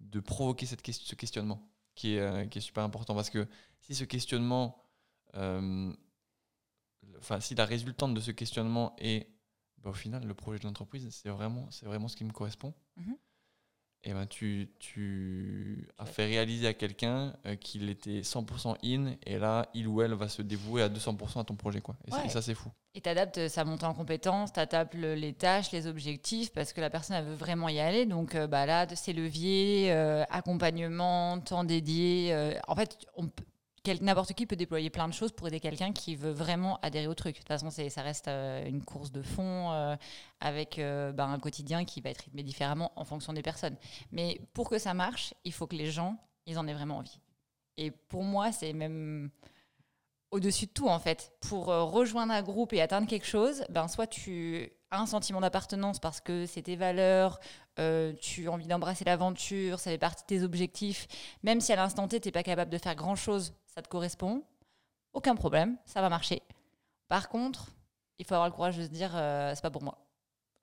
de 0.00 0.20
provoquer 0.20 0.66
cette 0.66 0.86
ce 0.90 1.14
questionnement 1.14 1.68
qui 1.94 2.14
est, 2.14 2.48
qui 2.48 2.58
est 2.58 2.62
super 2.62 2.84
important. 2.84 3.14
Parce 3.14 3.30
que 3.30 3.46
si 3.80 3.94
ce 3.94 4.04
questionnement, 4.04 4.82
enfin, 5.34 5.94
si 7.40 7.54
la 7.54 7.66
résultante 7.66 8.14
de 8.14 8.20
ce 8.20 8.30
questionnement 8.30 8.94
est 8.98 9.28
bah, 9.78 9.90
au 9.90 9.94
final 9.94 10.24
le 10.24 10.34
projet 10.34 10.58
de 10.58 10.64
l'entreprise, 10.64 11.08
c'est 11.10 11.28
vraiment, 11.28 11.68
vraiment 11.82 12.08
ce 12.08 12.16
qui 12.16 12.24
me 12.24 12.32
correspond. 12.32 12.72
Mm-hmm 12.98 13.16
et 14.04 14.10
eh 14.10 14.14
ben 14.14 14.26
tu, 14.26 14.70
tu 14.78 15.88
as 15.98 16.04
fait 16.04 16.24
réaliser 16.24 16.68
à 16.68 16.72
quelqu'un 16.72 17.34
euh, 17.46 17.56
qu'il 17.56 17.90
était 17.90 18.20
100% 18.20 18.76
in 18.84 19.14
et 19.26 19.38
là 19.38 19.68
il 19.74 19.88
ou 19.88 20.02
elle 20.02 20.14
va 20.14 20.28
se 20.28 20.40
dévouer 20.40 20.82
à 20.82 20.88
200% 20.88 21.40
à 21.40 21.44
ton 21.44 21.56
projet 21.56 21.80
quoi. 21.80 21.96
Et, 22.06 22.28
ça 22.28 22.40
c'est 22.40 22.54
fou. 22.54 22.70
Et 22.94 23.00
tu 23.00 23.08
adaptes 23.08 23.48
sa 23.48 23.64
montée 23.64 23.86
en 23.86 23.94
compétences, 23.94 24.52
tu 24.52 24.60
adaptes 24.60 24.94
les 24.94 25.32
tâches, 25.32 25.72
les 25.72 25.88
objectifs 25.88 26.52
parce 26.52 26.72
que 26.72 26.80
la 26.80 26.90
personne 26.90 27.16
elle 27.16 27.24
veut 27.24 27.34
vraiment 27.34 27.68
y 27.68 27.80
aller 27.80 28.06
donc 28.06 28.36
euh, 28.36 28.46
bah 28.46 28.66
là 28.66 28.86
ces 28.94 29.12
leviers, 29.12 29.90
euh, 29.90 30.22
accompagnement, 30.30 31.40
temps 31.40 31.64
dédié, 31.64 32.32
en 32.68 32.76
fait 32.76 32.98
on 33.16 33.26
peut 33.26 33.44
n'importe 34.00 34.32
qui 34.34 34.46
peut 34.46 34.56
déployer 34.56 34.90
plein 34.90 35.08
de 35.08 35.12
choses 35.12 35.32
pour 35.32 35.48
aider 35.48 35.60
quelqu'un 35.60 35.92
qui 35.92 36.16
veut 36.16 36.30
vraiment 36.30 36.78
adhérer 36.82 37.06
au 37.06 37.14
truc. 37.14 37.34
De 37.34 37.38
toute 37.38 37.48
façon, 37.48 37.70
ça 37.70 38.02
reste 38.02 38.28
euh, 38.28 38.66
une 38.66 38.84
course 38.84 39.12
de 39.12 39.22
fond 39.22 39.72
euh, 39.72 39.96
avec 40.40 40.78
euh, 40.78 41.12
bah, 41.12 41.26
un 41.26 41.38
quotidien 41.38 41.84
qui 41.84 42.00
va 42.00 42.10
être 42.10 42.22
rythmé 42.22 42.42
différemment 42.42 42.92
en 42.96 43.04
fonction 43.04 43.32
des 43.32 43.42
personnes. 43.42 43.76
Mais 44.12 44.40
pour 44.54 44.68
que 44.68 44.78
ça 44.78 44.94
marche, 44.94 45.34
il 45.44 45.52
faut 45.52 45.66
que 45.66 45.76
les 45.76 45.90
gens, 45.90 46.16
ils 46.46 46.58
en 46.58 46.66
aient 46.66 46.74
vraiment 46.74 46.98
envie. 46.98 47.20
Et 47.76 47.90
pour 47.90 48.24
moi, 48.24 48.52
c'est 48.52 48.72
même 48.72 49.30
au-dessus 50.30 50.66
de 50.66 50.72
tout, 50.72 50.88
en 50.88 50.98
fait. 50.98 51.32
Pour 51.40 51.66
rejoindre 51.66 52.32
un 52.32 52.42
groupe 52.42 52.72
et 52.72 52.80
atteindre 52.80 53.06
quelque 53.06 53.26
chose, 53.26 53.64
ben, 53.70 53.88
soit 53.88 54.06
tu 54.06 54.70
as 54.90 55.00
un 55.00 55.06
sentiment 55.06 55.40
d'appartenance 55.40 56.00
parce 56.00 56.20
que 56.20 56.44
c'est 56.44 56.62
tes 56.62 56.76
valeurs, 56.76 57.38
tu 58.20 58.48
as 58.48 58.50
envie 58.50 58.66
d'embrasser 58.66 59.04
l'aventure, 59.04 59.78
ça 59.78 59.90
fait 59.90 59.98
partie 59.98 60.22
de 60.24 60.26
tes 60.26 60.42
objectifs, 60.44 61.06
même 61.44 61.60
si 61.60 61.72
à 61.72 61.76
l'instant 61.76 62.08
T, 62.08 62.20
tu 62.20 62.28
n'es 62.28 62.32
pas 62.32 62.42
capable 62.42 62.70
de 62.70 62.78
faire 62.78 62.96
grand-chose 62.96 63.54
ça 63.78 63.82
te 63.82 63.88
correspond, 63.88 64.42
aucun 65.12 65.36
problème, 65.36 65.76
ça 65.86 66.00
va 66.00 66.08
marcher. 66.08 66.42
Par 67.06 67.28
contre, 67.28 67.70
il 68.18 68.26
faut 68.26 68.34
avoir 68.34 68.48
le 68.48 68.52
courage 68.52 68.76
de 68.76 68.82
se 68.82 68.88
dire, 68.88 69.12
euh, 69.14 69.52
c'est 69.54 69.62
pas 69.62 69.70
pour 69.70 69.84
moi. 69.84 70.04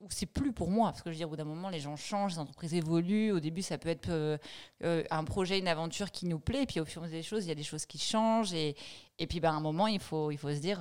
Ou 0.00 0.08
c'est 0.10 0.26
plus 0.26 0.52
pour 0.52 0.70
moi, 0.70 0.90
parce 0.90 1.00
que 1.00 1.08
je 1.08 1.14
veux 1.14 1.16
dire, 1.16 1.26
au 1.26 1.30
bout 1.30 1.36
d'un 1.36 1.44
moment, 1.44 1.70
les 1.70 1.80
gens 1.80 1.96
changent, 1.96 2.32
les 2.32 2.38
entreprises 2.40 2.74
évoluent. 2.74 3.32
Au 3.32 3.40
début, 3.40 3.62
ça 3.62 3.78
peut 3.78 3.88
être 3.88 4.10
euh, 4.10 4.36
euh, 4.84 5.02
un 5.10 5.24
projet, 5.24 5.58
une 5.58 5.66
aventure 5.66 6.10
qui 6.10 6.26
nous 6.26 6.38
plaît, 6.38 6.64
et 6.64 6.66
puis 6.66 6.78
au 6.78 6.84
fur 6.84 7.00
et 7.00 7.04
à 7.04 7.08
mesure 7.08 7.18
des 7.18 7.22
choses, 7.22 7.46
il 7.46 7.48
y 7.48 7.52
a 7.52 7.54
des 7.54 7.62
choses 7.62 7.86
qui 7.86 7.96
changent, 7.96 8.52
et, 8.52 8.76
et 9.18 9.26
puis 9.26 9.40
ben, 9.40 9.52
à 9.52 9.54
un 9.54 9.60
moment, 9.60 9.86
il 9.86 9.98
faut, 9.98 10.30
il 10.30 10.36
faut 10.36 10.50
se 10.50 10.60
dire, 10.60 10.80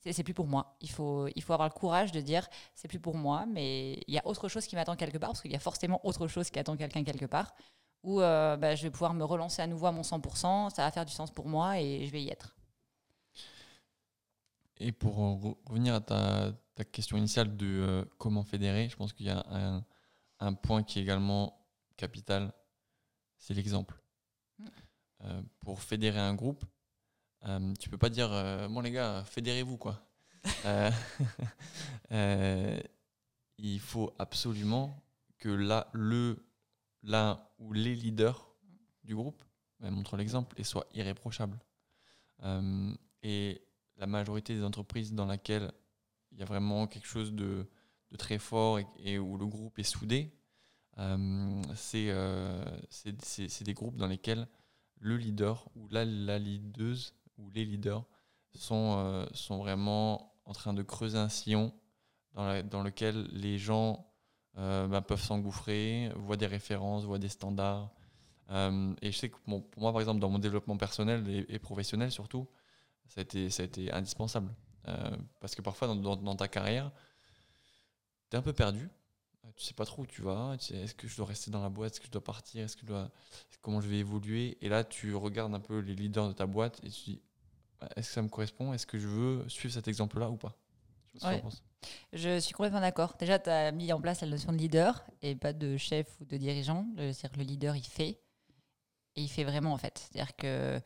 c'est 0.00 0.24
plus 0.24 0.34
pour 0.34 0.48
moi. 0.48 0.76
Il 0.80 0.90
faut, 0.90 1.28
il 1.36 1.42
faut 1.44 1.52
avoir 1.52 1.68
le 1.68 1.74
courage 1.74 2.10
de 2.10 2.20
dire, 2.20 2.48
c'est 2.74 2.88
plus 2.88 2.98
pour 2.98 3.14
moi, 3.16 3.46
mais 3.46 4.02
il 4.08 4.14
y 4.14 4.18
a 4.18 4.26
autre 4.26 4.48
chose 4.48 4.66
qui 4.66 4.74
m'attend 4.74 4.96
quelque 4.96 5.18
part, 5.18 5.30
parce 5.30 5.42
qu'il 5.42 5.52
y 5.52 5.56
a 5.56 5.60
forcément 5.60 6.04
autre 6.04 6.26
chose 6.26 6.50
qui 6.50 6.58
attend 6.58 6.76
quelqu'un 6.76 7.04
quelque 7.04 7.26
part 7.26 7.54
où 8.04 8.20
euh, 8.20 8.56
bah, 8.56 8.74
je 8.74 8.82
vais 8.82 8.90
pouvoir 8.90 9.14
me 9.14 9.24
relancer 9.24 9.62
à 9.62 9.66
nouveau 9.66 9.86
à 9.86 9.92
mon 9.92 10.02
100%, 10.02 10.70
ça 10.70 10.84
va 10.84 10.90
faire 10.90 11.04
du 11.04 11.12
sens 11.12 11.30
pour 11.30 11.48
moi 11.48 11.80
et 11.80 12.06
je 12.06 12.12
vais 12.12 12.22
y 12.22 12.28
être. 12.28 12.54
Et 14.78 14.92
pour 14.92 15.16
revenir 15.66 15.94
à 15.94 16.00
ta, 16.00 16.52
ta 16.74 16.84
question 16.84 17.16
initiale 17.16 17.56
de 17.56 17.66
euh, 17.66 18.04
comment 18.18 18.44
fédérer, 18.44 18.88
je 18.88 18.96
pense 18.96 19.12
qu'il 19.12 19.26
y 19.26 19.30
a 19.30 19.44
un, 19.50 19.84
un, 20.40 20.54
point 20.54 20.82
qui 20.82 20.98
est 20.98 21.02
également 21.02 21.58
capital, 21.96 22.52
c'est 23.38 23.54
l'exemple. 23.54 24.00
Mm. 24.58 24.66
euh, 25.24 25.42
pour 25.60 25.80
fédérer 25.80 26.20
un 26.20 26.34
groupe, 26.34 26.64
euh, 27.46 27.74
tu 27.78 27.90
peux 27.90 27.98
pas 27.98 28.08
dire 28.08 28.32
euh, 28.32 28.68
bon 28.68 28.80
les 28.80 28.90
gars, 28.90 29.24
fédérez-vous 29.24 29.78
quoi. 29.78 30.00
Euh, 30.66 30.90
euh, 32.12 32.80
il 33.58 33.80
faut 33.80 34.14
absolument 34.18 35.02
que 35.38 35.48
là, 35.48 35.88
le, 35.92 36.42
l'un 37.04 37.40
ou 37.58 37.72
les 37.72 37.94
leaders 37.94 38.50
du 39.04 39.14
groupe 39.14 39.42
ben, 39.80 39.90
montrent 39.90 40.16
l'exemple 40.16 40.58
et 40.58 40.64
soient 40.64 40.86
irréprochables. 40.94 41.58
Euh, 42.42 42.92
et 43.22 43.62
la 43.96 44.06
majorité 44.06 44.54
des 44.54 44.64
entreprises 44.64 45.12
dans 45.12 45.26
laquelle 45.26 45.72
il 46.32 46.38
y 46.38 46.42
a 46.42 46.46
vraiment 46.46 46.86
quelque 46.86 47.06
chose 47.06 47.32
de, 47.32 47.68
très 48.18 48.38
fort 48.38 48.78
et, 48.98 49.18
où 49.18 49.36
le 49.36 49.46
groupe 49.46 49.78
est 49.80 49.82
soudé, 49.82 50.32
euh, 50.98 51.62
c'est 51.74 52.10
euh, 52.10 52.64
c'est- 52.88 53.64
des 53.64 53.74
groupes 53.74 53.96
dans 53.96 54.06
lesquels 54.06 54.46
le 55.00 55.16
leader 55.16 55.68
ou 55.74 55.88
la, 55.88 56.04
la 56.04 56.38
leaduse 56.38 57.14
ou 57.38 57.50
les 57.50 57.64
leaders 57.64 58.04
sont, 58.52 59.26
vraiment 59.50 60.38
en 60.44 60.52
train 60.52 60.74
de 60.74 60.82
creuser 60.82 61.18
un 61.18 61.28
sillon 61.28 61.72
dans, 62.34 62.82
lequel 62.82 63.26
les 63.32 63.58
gens 63.58 64.13
bah, 64.56 65.00
peuvent 65.00 65.20
s'engouffrer, 65.20 66.10
voient 66.16 66.36
des 66.36 66.46
références, 66.46 67.04
voient 67.04 67.18
des 67.18 67.28
standards. 67.28 67.90
Euh, 68.50 68.94
et 69.00 69.10
je 69.10 69.18
sais 69.18 69.30
que 69.30 69.36
pour 69.46 69.62
moi, 69.78 69.92
par 69.92 70.00
exemple, 70.00 70.20
dans 70.20 70.30
mon 70.30 70.38
développement 70.38 70.76
personnel 70.76 71.44
et, 71.48 71.58
professionnel 71.58 72.10
surtout, 72.10 72.46
ça 73.08 73.20
a 73.20 73.64
été, 73.64 73.92
indispensable. 73.92 74.52
Euh, 74.88 75.16
parce 75.40 75.54
que 75.54 75.62
parfois, 75.62 75.94
dans, 75.94 76.36
ta 76.36 76.48
carrière, 76.48 76.90
tu 78.30 78.36
es 78.36 78.38
un 78.38 78.42
peu 78.42 78.52
perdu. 78.52 78.90
Euh, 79.44 79.48
Tu 79.56 79.64
sais 79.64 79.74
pas 79.74 79.86
trop 79.86 80.02
où 80.02 80.06
tu 80.06 80.22
vas. 80.22 80.54
Est-ce 80.54 80.94
que 80.94 81.08
je 81.08 81.16
dois 81.16 81.26
rester 81.26 81.50
dans 81.50 81.62
la 81.62 81.70
boîte? 81.70 81.92
Est-ce 81.92 82.00
que 82.00 82.06
je 82.06 82.12
dois 82.12 82.24
partir? 82.24 82.64
Est-ce 82.64 82.76
que 82.76 82.82
je 82.82 82.86
dois... 82.86 83.10
Comment 83.62 83.80
je 83.80 83.88
vais 83.88 83.98
évoluer? 83.98 84.58
Et 84.60 84.68
là, 84.68 84.84
tu 84.84 85.14
regardes 85.14 85.54
un 85.54 85.60
peu 85.60 85.78
les 85.78 85.94
leaders 85.94 86.28
de 86.28 86.32
ta 86.34 86.46
boîte 86.46 86.80
et 86.84 86.90
tu 86.90 87.02
dis 87.04 87.22
bah, 87.80 87.88
est-ce 87.96 88.08
que 88.08 88.14
ça 88.14 88.22
me 88.22 88.28
correspond? 88.28 88.74
Est-ce 88.74 88.86
que 88.86 88.98
je 88.98 89.08
veux 89.08 89.48
suivre 89.48 89.72
cet 89.72 89.88
exemple-là 89.88 90.28
ou 90.28 90.36
pas? 90.36 90.54
Ouais. 91.22 91.42
Je 92.12 92.38
suis 92.40 92.54
complètement 92.54 92.80
d'accord. 92.80 93.14
Déjà, 93.18 93.38
tu 93.38 93.50
as 93.50 93.70
mis 93.72 93.92
en 93.92 94.00
place 94.00 94.20
la 94.22 94.26
notion 94.28 94.52
de 94.52 94.56
leader 94.58 95.04
et 95.22 95.34
pas 95.36 95.52
de 95.52 95.76
chef 95.76 96.06
ou 96.20 96.24
de 96.24 96.36
dirigeant. 96.36 96.86
Le- 96.96 97.12
C'est-à-dire 97.12 97.32
que 97.32 97.38
le 97.38 97.44
leader, 97.44 97.76
il 97.76 97.84
fait. 97.84 98.20
Et 99.16 99.22
il 99.22 99.28
fait 99.28 99.44
vraiment, 99.44 99.72
en 99.72 99.78
fait. 99.78 99.98
C'est-à-dire 100.10 100.34
que 100.36 100.80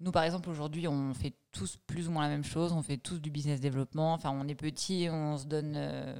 nous, 0.00 0.10
par 0.10 0.24
exemple, 0.24 0.50
aujourd'hui, 0.50 0.88
on 0.88 1.14
fait 1.14 1.34
tous 1.52 1.76
plus 1.86 2.08
ou 2.08 2.10
moins 2.10 2.24
la 2.24 2.28
même 2.28 2.44
chose. 2.44 2.72
On 2.72 2.82
fait 2.82 2.96
tous 2.96 3.20
du 3.20 3.30
business 3.30 3.60
développement. 3.60 4.12
Enfin, 4.14 4.30
on 4.32 4.48
est 4.48 4.54
petit, 4.56 5.06
on 5.10 5.38
se 5.38 5.44
donne 5.46 5.74
euh, 5.76 6.14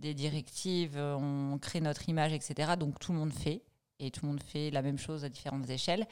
des 0.00 0.14
directives, 0.14 0.96
on 0.98 1.56
crée 1.60 1.80
notre 1.80 2.08
image, 2.08 2.32
etc. 2.32 2.72
Donc, 2.76 2.98
tout 2.98 3.12
le 3.12 3.18
monde 3.18 3.32
fait. 3.32 3.62
Et 4.00 4.10
tout 4.10 4.24
le 4.24 4.32
monde 4.32 4.42
fait 4.42 4.70
la 4.70 4.82
même 4.82 4.98
chose 4.98 5.24
à 5.24 5.28
différentes 5.28 5.68
échelles. 5.70 6.06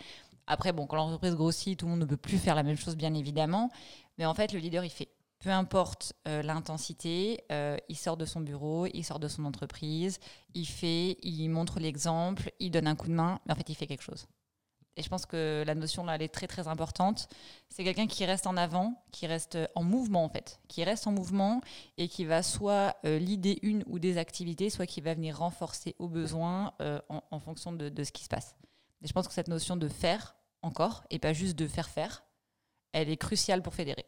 Après, 0.46 0.72
bon, 0.72 0.86
quand 0.86 0.96
l'entreprise 0.96 1.34
grossit, 1.34 1.76
tout 1.78 1.86
le 1.86 1.90
monde 1.92 2.00
ne 2.00 2.06
peut 2.06 2.16
plus 2.16 2.38
faire 2.38 2.54
la 2.54 2.62
même 2.62 2.76
chose, 2.76 2.96
bien 2.96 3.12
évidemment. 3.14 3.70
Mais 4.18 4.24
en 4.24 4.34
fait, 4.34 4.52
le 4.52 4.60
leader, 4.60 4.84
il 4.84 4.90
fait 4.90 5.08
peu 5.40 5.50
importe 5.50 6.14
euh, 6.26 6.42
l'intensité, 6.42 7.44
euh, 7.52 7.76
il 7.88 7.96
sort 7.96 8.16
de 8.16 8.24
son 8.24 8.40
bureau, 8.40 8.86
il 8.86 9.04
sort 9.04 9.20
de 9.20 9.28
son 9.28 9.44
entreprise, 9.44 10.18
il 10.54 10.66
fait, 10.66 11.16
il 11.22 11.48
montre 11.48 11.78
l'exemple, 11.78 12.50
il 12.58 12.70
donne 12.70 12.86
un 12.86 12.96
coup 12.96 13.08
de 13.08 13.14
main, 13.14 13.40
mais 13.46 13.52
en 13.52 13.56
fait, 13.56 13.68
il 13.68 13.74
fait 13.76 13.86
quelque 13.86 14.02
chose. 14.02 14.26
Et 14.98 15.02
je 15.02 15.08
pense 15.08 15.26
que 15.26 15.62
la 15.64 15.76
notion 15.76 16.04
là, 16.04 16.16
elle 16.16 16.22
est 16.22 16.28
très 16.28 16.48
très 16.48 16.66
importante. 16.66 17.28
C'est 17.68 17.84
quelqu'un 17.84 18.08
qui 18.08 18.24
reste 18.24 18.48
en 18.48 18.56
avant, 18.56 19.00
qui 19.12 19.28
reste 19.28 19.56
en 19.76 19.84
mouvement 19.84 20.24
en 20.24 20.28
fait, 20.28 20.60
qui 20.66 20.82
reste 20.82 21.06
en 21.06 21.12
mouvement 21.12 21.60
et 21.98 22.08
qui 22.08 22.24
va 22.24 22.42
soit 22.42 22.96
euh, 23.04 23.20
l'idée 23.20 23.60
une 23.62 23.84
ou 23.86 24.00
des 24.00 24.18
activités, 24.18 24.70
soit 24.70 24.86
qui 24.86 25.00
va 25.00 25.14
venir 25.14 25.38
renforcer 25.38 25.94
au 26.00 26.08
besoin 26.08 26.74
euh, 26.82 27.00
en, 27.08 27.38
fonction 27.38 27.72
de, 27.72 27.88
de 27.88 28.02
ce 28.02 28.10
qui 28.10 28.24
se 28.24 28.28
passe. 28.28 28.56
Et 29.00 29.06
je 29.06 29.12
pense 29.12 29.28
que 29.28 29.34
cette 29.34 29.46
notion 29.46 29.76
de 29.76 29.86
faire 29.86 30.34
encore 30.62 31.04
et 31.10 31.20
pas 31.20 31.32
juste 31.32 31.56
de 31.56 31.68
faire 31.68 31.88
faire, 31.88 32.24
elle 32.90 33.08
est 33.08 33.16
cruciale 33.16 33.62
pour 33.62 33.74
fédérer. 33.74 34.04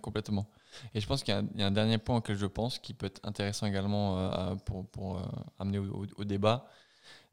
Complètement. 0.00 0.50
Et 0.94 1.00
je 1.00 1.06
pense 1.06 1.22
qu'il 1.22 1.34
y, 1.34 1.62
a 1.62 1.66
un- 1.66 1.70
dernier 1.70 1.98
point 1.98 2.16
auquel 2.16 2.36
je 2.36 2.46
pense 2.46 2.78
qui 2.78 2.94
peut 2.94 3.06
être 3.06 3.20
intéressant 3.22 3.66
également 3.66 4.18
euh, 4.18 4.54
pour, 4.56 5.18
euh, 5.18 5.22
amener 5.58 5.78
au, 5.78 6.24
débat. 6.24 6.66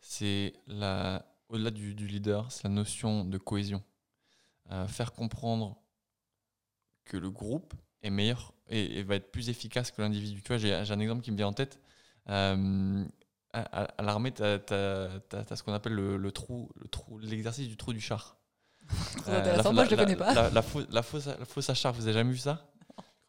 C'est 0.02 0.54
au-delà 1.50 1.72
du, 1.72 1.94
leader, 1.94 2.52
c'est 2.52 2.66
la 2.66 2.70
notion 2.70 3.24
de 3.24 3.38
cohésion. 3.38 3.82
Euh, 4.72 4.88
faire 4.88 5.14
comprendre 5.14 5.78
que 7.06 7.18
le 7.18 7.32
groupe 7.32 7.74
est 8.04 8.10
meilleur 8.10 8.54
et, 8.68 9.04
va 9.04 9.16
être 9.16 9.32
plus 9.32 9.50
efficace 9.50 9.92
que 9.92 10.02
l'individu. 10.02 10.42
Tu 10.42 10.50
vois, 10.50 10.58
j'ai, 10.58 10.74
un 10.74 11.00
exemple 11.00 11.22
qui 11.22 11.32
me 11.32 11.38
vient 11.38 11.48
en 11.48 11.54
tête. 11.54 11.80
À, 12.26 12.56
l'armée, 14.04 14.34
tu 14.34 14.44
as, 14.44 14.60
ce 14.68 15.64
qu'on 15.64 15.74
appelle 15.74 15.94
le 15.94 16.32
trou, 16.32 16.70
l'exercice 17.22 17.70
du 17.70 17.78
trou 17.78 17.94
du 17.94 18.02
char. 18.02 18.41
Euh, 19.28 19.40
intéressant. 19.40 19.70
la- 19.70 19.74
Moi, 19.74 19.86
je 19.86 19.90
le 19.92 19.96
la- 19.98 20.04
connais 20.04 20.16
pas. 20.16 20.50
La, 20.50 20.62
fausse, 20.62 20.86
la, 20.90 21.02
fausse, 21.04 21.26
la 21.28 21.46
fausse 21.46 21.70
à 21.70 21.74
char, 21.74 21.94
vous 21.94 22.04
avez 22.04 22.14
jamais 22.14 22.32
vu 22.32 22.38
ça? 22.38 22.68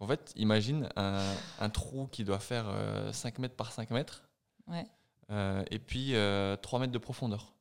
En 0.01 0.07
fait, 0.07 0.33
imagine 0.37 0.89
un, 0.97 1.23
un 1.61 1.71
trou 1.71 2.09
qui 2.09 2.25
doit 2.25 2.41
faire 2.41 2.65
euh, 2.69 3.13
5 3.13 3.39
mètres 3.39 3.55
par 3.55 3.71
5 3.73 3.91
mètres 3.91 4.25
Ouais. 4.67 4.85
euh, 5.31 5.63
et 5.71 5.79
puis 5.79 6.15
euh, 6.17 6.57
3 6.57 6.81
mètres 6.81 6.93
de 6.93 6.99
profondeur. 6.99 7.53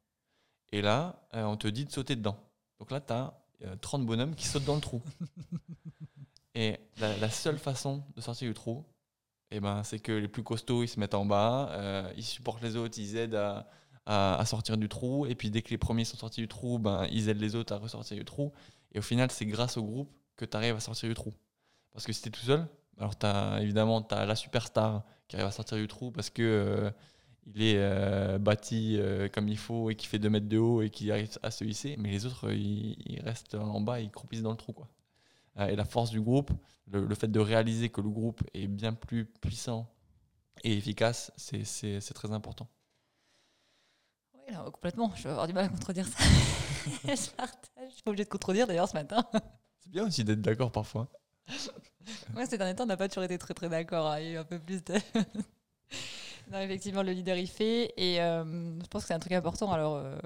Et 0.71 0.81
là, 0.81 1.21
euh, 1.35 1.43
on 1.43 1.55
te 1.57 1.67
dit 1.67 1.85
de 1.85 1.91
sauter 1.91 2.15
dedans. 2.15 2.37
Donc 2.79 2.89
là, 2.91 2.99
tu 3.01 3.13
as 3.13 3.33
30 3.81 4.05
bonhommes 4.07 4.33
qui 4.33 4.47
sautent 4.47 4.65
dans 4.65 4.73
le 4.75 4.81
trou. 4.81 5.01
et 6.55 6.79
la, 6.99 7.15
la 7.17 7.29
seule 7.29 7.57
façon 7.59 8.03
de 8.15 8.21
sortir 8.21 8.47
du 8.47 8.53
trou, 8.53 8.85
eh 9.51 9.59
ben, 9.59 9.83
c'est 9.83 9.99
que 9.99 10.11
les 10.11 10.27
plus 10.27 10.43
costauds, 10.43 10.83
ils 10.83 10.87
se 10.87 10.99
mettent 10.99 11.13
en 11.13 11.25
bas, 11.25 11.69
euh, 11.71 12.11
ils 12.17 12.23
supportent 12.23 12.63
les 12.63 12.75
autres, 12.75 12.97
ils 12.97 13.17
aident 13.17 13.35
à, 13.35 13.67
à- 14.05 14.43
sortir 14.45 14.77
du 14.77 14.89
trou. 14.89 15.25
Et 15.25 15.35
puis 15.35 15.51
dès 15.51 15.61
que 15.61 15.69
les 15.69 15.77
premiers 15.77 16.05
sont 16.05 16.17
sortis 16.17 16.41
du 16.41 16.47
trou, 16.47 16.79
ben, 16.79 17.07
ils 17.11 17.29
aident 17.29 17.41
les 17.41 17.55
autres 17.55 17.73
à 17.73 17.77
ressortir 17.77 18.17
du 18.17 18.25
trou. 18.25 18.51
Et 18.93 18.99
au 18.99 19.01
final, 19.01 19.31
c'est 19.31 19.45
grâce 19.45 19.77
au 19.77 19.83
groupe 19.83 20.11
que 20.35 20.45
tu 20.45 20.57
arrives 20.57 20.75
à 20.75 20.79
sortir 20.79 21.09
du 21.09 21.15
trou. 21.15 21.33
Parce 21.93 22.05
que 22.05 22.13
si 22.13 22.21
tu 22.21 22.29
es 22.29 22.31
tout 22.31 22.41
seul, 22.41 22.67
alors 22.97 23.13
as, 23.23 23.59
évidemment, 23.61 24.01
tu 24.01 24.15
as 24.15 24.25
la 24.25 24.35
superstar 24.35 25.03
qui 25.27 25.35
arrive 25.35 25.47
à 25.47 25.51
sortir 25.51 25.77
du 25.77 25.87
trou 25.87 26.11
parce 26.11 26.29
que 26.29 26.41
euh, 26.41 26.91
il 27.47 27.63
est 27.63 27.77
euh, 27.77 28.37
bâti 28.37 28.97
euh, 28.99 29.27
comme 29.29 29.47
il 29.47 29.57
faut 29.57 29.89
et 29.89 29.95
qui 29.95 30.07
fait 30.07 30.19
2 30.19 30.29
mètres 30.29 30.47
de 30.47 30.57
haut 30.57 30.81
et 30.81 30.89
qui 30.89 31.11
arrive 31.11 31.29
à 31.41 31.51
se 31.51 31.63
hisser. 31.63 31.95
Mais 31.97 32.11
les 32.11 32.25
autres, 32.25 32.51
ils, 32.51 33.21
restent 33.23 33.55
en 33.55 33.81
bas 33.81 33.99
et 34.01 34.03
ils 34.03 34.11
croupissent 34.11 34.43
dans 34.43 34.51
le 34.51 34.57
trou. 34.57 34.73
Quoi. 34.73 34.89
Et 35.67 35.75
la 35.75 35.85
force 35.85 36.11
du 36.11 36.21
groupe, 36.21 36.51
le, 36.87 37.05
le 37.05 37.15
fait 37.15 37.27
de 37.27 37.39
réaliser 37.39 37.89
que 37.89 38.01
le 38.01 38.09
groupe 38.09 38.41
est 38.53 38.67
bien 38.67 38.93
plus 38.93 39.25
puissant 39.25 39.89
et 40.63 40.77
efficace, 40.77 41.31
c'est 41.37 42.13
très 42.13 42.31
important. 42.31 42.67
Complètement. 44.73 45.11
Je 45.15 45.23
vais 45.23 45.29
avoir 45.29 45.47
du 45.47 45.53
mal 45.53 45.65
à 45.65 45.69
contredire 45.69 46.07
ça. 46.07 46.23
je 47.05 47.29
partage. 47.31 47.89
Je 47.89 47.95
suis 47.95 48.03
obligée 48.05 48.23
de 48.23 48.29
contredire 48.29 48.67
d'ailleurs 48.67 48.89
ce 48.89 48.93
matin. 48.93 49.25
C'est 49.79 49.89
bien 49.91 50.05
aussi 50.05 50.23
d'être 50.23 50.41
d'accord 50.41 50.71
parfois. 50.71 51.07
Moi, 52.33 52.45
ces 52.45 52.57
derniers 52.57 52.75
temps, 52.75 52.83
on 52.83 52.87
n'a 52.87 52.97
pas 52.97 53.07
toujours 53.07 53.23
été 53.23 53.37
très 53.37 53.53
très 53.53 53.69
d'accord. 53.69 54.07
hein. 54.07 54.19
Il 54.19 54.25
y 54.25 54.29
a 54.29 54.31
eu 54.33 54.37
un 54.37 54.43
peu 54.43 54.59
plus 54.59 54.83
de. 54.83 54.93
non, 56.51 56.59
effectivement, 56.59 57.03
le 57.03 57.11
leader 57.11 57.37
il 57.37 57.47
fait. 57.47 57.93
Et 57.97 58.21
euh, 58.21 58.43
je 58.79 58.87
pense 58.87 59.03
que 59.03 59.07
c'est 59.07 59.13
un 59.13 59.19
truc 59.19 59.33
important. 59.33 59.71
Alors, 59.71 59.95
euh, 59.95 60.17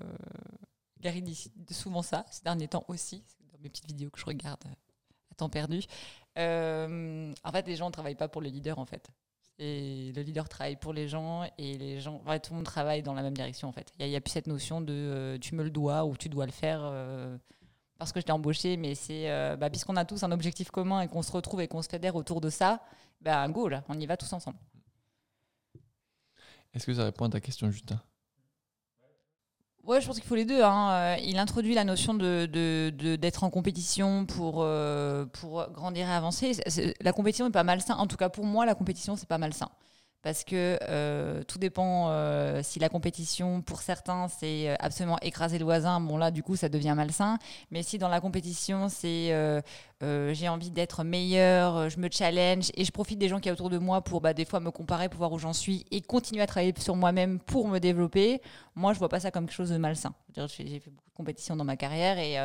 Gary 0.99 1.21
dit 1.21 1.49
souvent 1.71 2.01
ça, 2.01 2.25
ces 2.31 2.43
derniers 2.43 2.67
temps 2.67 2.85
aussi. 2.87 3.23
Dans 3.51 3.59
mes 3.59 3.69
petites 3.69 3.87
vidéos 3.87 4.09
que 4.09 4.19
je 4.19 4.25
regarde 4.25 4.63
à 5.31 5.35
temps 5.35 5.49
perdu. 5.49 5.81
Euh, 6.37 7.33
en 7.43 7.51
fait, 7.51 7.67
les 7.67 7.75
gens 7.75 7.87
ne 7.87 7.91
travaillent 7.91 8.15
pas 8.15 8.27
pour 8.27 8.41
le 8.41 8.49
leader 8.49 8.79
en 8.79 8.85
fait. 8.85 9.09
Et 9.57 10.11
le 10.13 10.21
leader 10.21 10.49
travaille 10.49 10.75
pour 10.75 10.91
les 10.91 11.07
gens 11.07 11.43
et 11.57 11.77
les 11.77 12.01
gens, 12.01 12.21
ouais, 12.27 12.39
tout 12.39 12.51
le 12.51 12.57
monde 12.57 12.65
travaille 12.65 13.01
dans 13.01 13.13
la 13.13 13.21
même 13.21 13.33
direction 13.33 13.69
en 13.69 13.71
fait. 13.71 13.93
Il 13.99 14.07
n'y 14.07 14.15
a, 14.15 14.21
plus 14.21 14.31
cette 14.31 14.47
notion 14.47 14.81
de 14.81 14.93
euh, 14.93 15.37
tu 15.37 15.55
me 15.55 15.63
le 15.63 15.69
dois 15.69 16.03
ou 16.05 16.17
tu 16.17 16.27
dois 16.27 16.45
le 16.45 16.51
faire 16.51 16.81
euh, 16.83 17.37
parce 17.97 18.11
que 18.11 18.19
je 18.19 18.25
t'ai 18.25 18.33
embauché, 18.33 18.75
mais 18.75 18.95
c'est 18.95 19.31
euh, 19.31 19.55
bah, 19.55 19.69
puisqu'on 19.69 19.95
a 19.95 20.03
tous 20.03 20.23
un 20.23 20.31
objectif 20.31 20.71
commun 20.71 21.01
et 21.01 21.07
qu'on 21.07 21.21
se 21.21 21.31
retrouve 21.31 21.61
et 21.61 21.69
qu'on 21.69 21.81
se 21.81 21.87
fédère 21.87 22.17
autour 22.17 22.41
de 22.41 22.49
ça, 22.49 22.81
bah, 23.21 23.47
go 23.47 23.69
là, 23.69 23.85
on 23.87 23.97
y 23.97 24.05
va 24.05 24.17
tous 24.17 24.31
ensemble. 24.33 24.57
Est-ce 26.73 26.85
que 26.85 26.93
ça 26.93 27.05
répond 27.05 27.25
à 27.25 27.29
ta 27.29 27.39
question, 27.39 27.71
Justin? 27.71 28.01
Ouais, 29.85 30.01
je 30.01 30.07
pense 30.07 30.15
qu'il 30.15 30.27
faut 30.27 30.35
les 30.35 30.45
deux. 30.45 30.63
hein. 30.63 30.89
Euh, 30.91 31.15
Il 31.23 31.37
introduit 31.37 31.75
la 31.75 31.83
notion 31.83 32.15
de, 32.15 32.45
d'être 33.15 33.43
en 33.43 33.49
compétition 33.51 34.25
pour, 34.25 34.57
euh, 34.63 35.25
pour 35.25 35.67
grandir 35.71 36.07
et 36.09 36.11
avancer. 36.11 36.53
La 37.01 37.13
compétition 37.13 37.45
n'est 37.45 37.51
pas 37.51 37.63
malsain. 37.63 37.95
En 37.95 38.07
tout 38.07 38.17
cas, 38.17 38.29
pour 38.29 38.45
moi, 38.45 38.65
la 38.65 38.73
compétition, 38.73 39.15
c'est 39.15 39.27
pas 39.29 39.37
malsain. 39.37 39.69
Parce 40.25 40.43
que 40.43 40.79
euh, 40.81 41.43
tout 41.43 41.59
dépend 41.59 42.09
euh, 42.09 42.61
si 42.63 42.79
la 42.79 42.89
compétition, 42.89 43.61
pour 43.61 43.83
certains, 43.83 44.27
c'est 44.27 44.71
euh, 44.71 44.75
absolument 44.79 45.19
écraser 45.21 45.59
le 45.59 45.65
voisin. 45.65 45.99
Bon, 45.99 46.17
là, 46.17 46.31
du 46.31 46.41
coup, 46.41 46.55
ça 46.55 46.67
devient 46.67 46.95
malsain. 46.97 47.37
Mais 47.69 47.83
si 47.83 47.99
dans 47.99 48.09
la 48.09 48.19
compétition, 48.19 48.89
c'est 48.89 49.27
j'ai 50.01 50.49
envie 50.49 50.71
d'être 50.71 51.03
meilleur, 51.03 51.91
je 51.91 51.99
me 51.99 52.09
challenge 52.11 52.71
et 52.73 52.85
je 52.85 52.91
profite 52.91 53.19
des 53.19 53.27
gens 53.27 53.39
qui 53.39 53.49
y 53.49 53.51
a 53.51 53.53
autour 53.53 53.69
de 53.69 53.77
moi 53.77 54.01
pour 54.01 54.19
bah, 54.19 54.33
des 54.33 54.45
fois 54.45 54.59
me 54.59 54.71
comparer, 54.71 55.09
pour 55.09 55.19
voir 55.19 55.31
où 55.31 55.37
j'en 55.37 55.53
suis 55.53 55.85
et 55.91 56.01
continuer 56.01 56.41
à 56.41 56.47
travailler 56.47 56.73
sur 56.79 56.95
moi-même 56.95 57.39
pour 57.39 57.67
me 57.67 57.77
développer, 57.77 58.41
moi, 58.73 58.93
je 58.93 58.99
vois 58.99 59.09
pas 59.09 59.19
ça 59.19 59.29
comme 59.29 59.45
quelque 59.45 59.55
chose 59.55 59.69
de 59.69 59.77
malsain. 59.77 60.15
J'ai 60.35 60.79
fait 60.79 60.89
beaucoup 60.89 61.09
de 61.11 61.15
compétitions 61.15 61.55
dans 61.55 61.65
ma 61.65 61.77
carrière 61.77 62.17
et, 62.17 62.39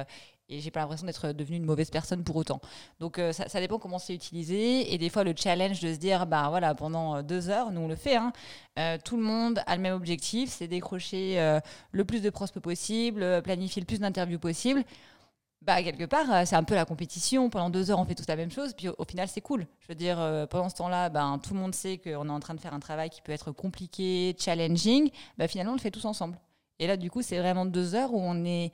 et 0.50 0.60
j'ai 0.60 0.70
pas 0.70 0.80
l'impression 0.80 1.06
d'être 1.06 1.32
devenue 1.32 1.56
une 1.56 1.64
mauvaise 1.64 1.90
personne 1.90 2.24
pour 2.24 2.36
autant. 2.36 2.60
Donc 2.98 3.18
euh, 3.18 3.32
ça, 3.32 3.60
dépend 3.60 3.78
comment 3.78 3.98
c'est 3.98 4.14
utilisé 4.14 4.92
et 4.92 4.98
des 4.98 5.08
fois 5.08 5.24
le 5.24 5.32
challenge 5.36 5.80
de 5.80 5.94
se 5.94 5.98
dire 5.98 6.26
bah 6.26 6.48
voilà 6.50 6.74
pendant 6.74 7.16
euh, 7.16 7.22
deux 7.22 7.48
heures 7.48 7.70
nous 7.70 7.82
on 7.82 7.88
le 7.88 7.94
fait 7.94 8.16
hein, 8.16 8.32
euh, 8.78 8.98
tout 9.02 9.16
le 9.16 9.22
monde 9.22 9.62
a 9.66 9.76
le 9.76 9.82
même 9.82 9.94
objectif 9.94 10.50
c'est 10.50 10.66
décrocher 10.66 11.60
le 11.92 12.04
plus 12.04 12.20
de 12.20 12.30
prospe 12.30 12.58
possible 12.58 13.42
planifier 13.42 13.80
le 13.80 13.86
plus 13.86 14.00
d'interviews 14.00 14.38
possible 14.38 14.84
bah, 15.62 15.82
quelque 15.82 16.04
part, 16.04 16.46
c'est 16.46 16.56
un 16.56 16.64
peu 16.64 16.74
la 16.74 16.86
compétition. 16.86 17.50
Pendant 17.50 17.68
deux 17.68 17.90
heures, 17.90 17.98
on 17.98 18.06
fait 18.06 18.14
tous 18.14 18.26
la 18.26 18.36
même 18.36 18.50
chose. 18.50 18.72
Puis 18.72 18.88
au, 18.88 19.04
final, 19.04 19.28
c'est 19.28 19.42
cool. 19.42 19.66
Je 19.80 19.88
veux 19.88 19.94
dire, 19.94 20.16
pendant 20.48 20.70
ce 20.70 20.76
temps-là, 20.76 21.10
ben, 21.10 21.38
tout 21.38 21.52
le 21.52 21.60
monde 21.60 21.74
sait 21.74 21.98
qu'on 21.98 22.26
est 22.30 22.32
en 22.32 22.40
train 22.40 22.54
de 22.54 22.60
faire 22.60 22.72
un 22.72 22.80
travail 22.80 23.10
qui 23.10 23.20
peut 23.20 23.30
être 23.30 23.52
compliqué, 23.52 24.34
challenging. 24.38 25.10
Bah, 25.36 25.48
finalement, 25.48 25.72
on 25.72 25.76
le 25.76 25.80
fait 25.80 25.90
tous 25.90 26.06
ensemble. 26.06 26.38
Et 26.80 26.86
là, 26.86 26.96
du 26.96 27.10
coup, 27.10 27.20
c'est 27.20 27.38
vraiment 27.38 27.66
deux 27.66 27.94
heures 27.94 28.14
où 28.14 28.18
on 28.18 28.42
est 28.46 28.72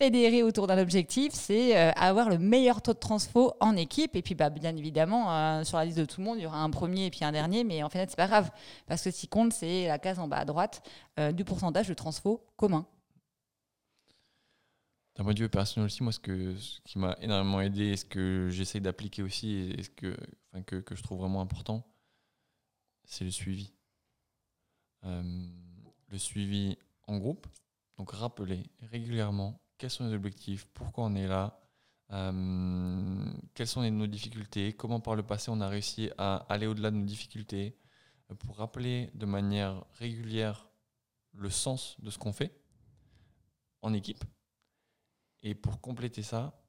fédéré 0.00 0.42
autour 0.42 0.66
d'un 0.66 0.78
objectif, 0.78 1.34
c'est 1.34 1.76
euh, 1.76 1.90
avoir 1.94 2.30
le 2.30 2.38
meilleur 2.38 2.80
taux 2.80 2.94
de 2.94 2.98
transfo 2.98 3.52
en 3.60 3.76
équipe. 3.76 4.16
Et 4.16 4.22
puis, 4.22 4.34
bah, 4.34 4.48
bien 4.48 4.74
évidemment, 4.74 5.30
euh, 5.30 5.62
sur 5.62 5.76
la 5.76 5.84
liste 5.84 5.98
de 5.98 6.06
tout 6.06 6.22
le 6.22 6.26
monde, 6.26 6.38
il 6.38 6.44
y 6.44 6.46
aura 6.46 6.62
un 6.62 6.70
premier 6.70 7.06
et 7.06 7.10
puis 7.10 7.22
un 7.22 7.32
dernier. 7.32 7.64
Mais 7.64 7.82
en 7.82 7.90
fait, 7.90 8.08
c'est 8.08 8.16
pas 8.16 8.26
grave. 8.26 8.50
Parce 8.86 9.02
que 9.02 9.10
ce 9.10 9.20
qui 9.20 9.28
compte, 9.28 9.52
c'est 9.52 9.88
la 9.88 9.98
case 9.98 10.18
en 10.18 10.26
bas 10.26 10.38
à 10.38 10.44
droite 10.46 10.82
euh, 11.18 11.32
du 11.32 11.44
pourcentage 11.44 11.86
de 11.86 11.92
transfo 11.92 12.42
commun. 12.56 12.86
D'un 15.16 15.24
point 15.24 15.34
de 15.34 15.40
vue 15.40 15.50
personnel 15.50 15.84
aussi, 15.84 16.02
moi, 16.02 16.12
ce, 16.12 16.20
que, 16.20 16.56
ce 16.56 16.80
qui 16.80 16.98
m'a 16.98 17.14
énormément 17.20 17.60
aidé 17.60 17.88
et 17.88 17.96
ce 17.98 18.06
que 18.06 18.48
j'essaye 18.50 18.80
d'appliquer 18.80 19.22
aussi 19.22 19.74
et 19.76 19.82
ce 19.82 19.90
que, 19.90 20.16
que, 20.80 20.96
je 20.96 21.02
trouve 21.02 21.18
vraiment 21.18 21.42
important, 21.42 21.86
c'est 23.04 23.24
le 23.24 23.30
suivi. 23.30 23.74
Le 25.02 26.16
suivi 26.16 26.78
en 27.06 27.18
groupe. 27.18 27.46
Donc, 27.98 28.12
rappeler 28.12 28.62
régulièrement 28.80 29.60
quels 29.80 29.90
sont 29.90 30.06
les 30.06 30.14
objectifs, 30.14 30.66
pourquoi 30.74 31.04
on 31.04 31.14
est 31.14 31.26
là, 31.26 31.58
euh, 32.12 33.32
quelles 33.54 33.66
sont 33.66 33.82
nos 33.90 34.06
difficultés, 34.06 34.74
comment 34.74 35.00
par 35.00 35.16
le 35.16 35.22
passé 35.22 35.50
on 35.50 35.58
a 35.62 35.68
réussi 35.68 36.10
à 36.18 36.36
aller 36.50 36.66
au-delà 36.66 36.90
de 36.90 36.96
nos 36.96 37.06
difficultés, 37.06 37.78
euh, 38.30 38.34
pour 38.34 38.58
rappeler 38.58 39.10
de 39.14 39.24
manière 39.24 39.82
régulière 39.94 40.68
le 41.32 41.48
sens 41.48 41.96
de 42.00 42.10
ce 42.10 42.18
qu'on 42.18 42.34
fait 42.34 42.54
en 43.80 43.94
équipe 43.94 44.22
et 45.42 45.54
pour 45.54 45.80
compléter 45.80 46.22
ça, 46.22 46.62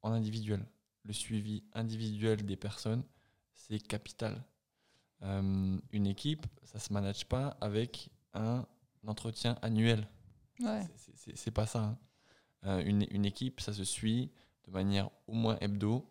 en 0.00 0.12
individuel, 0.12 0.64
le 1.02 1.12
suivi 1.12 1.64
individuel 1.74 2.46
des 2.46 2.56
personnes, 2.56 3.04
c'est 3.52 3.78
capital. 3.78 4.42
Euh, 5.20 5.78
une 5.90 6.06
équipe, 6.06 6.46
ça 6.64 6.78
se 6.78 6.94
manage 6.94 7.26
pas 7.26 7.58
avec 7.60 8.08
un 8.32 8.66
entretien 9.06 9.58
annuel. 9.60 10.08
Ouais. 10.60 10.86
C'est 11.34 11.50
pas 11.50 11.66
ça. 11.66 11.80
Hein. 11.80 11.98
Euh, 12.66 12.82
une, 12.84 13.06
une, 13.10 13.24
équipe, 13.24 13.60
ça 13.60 13.72
se 13.72 13.84
suit 13.84 14.30
de 14.66 14.72
manière 14.72 15.10
au 15.28 15.32
moins 15.32 15.56
hebdo 15.60 16.10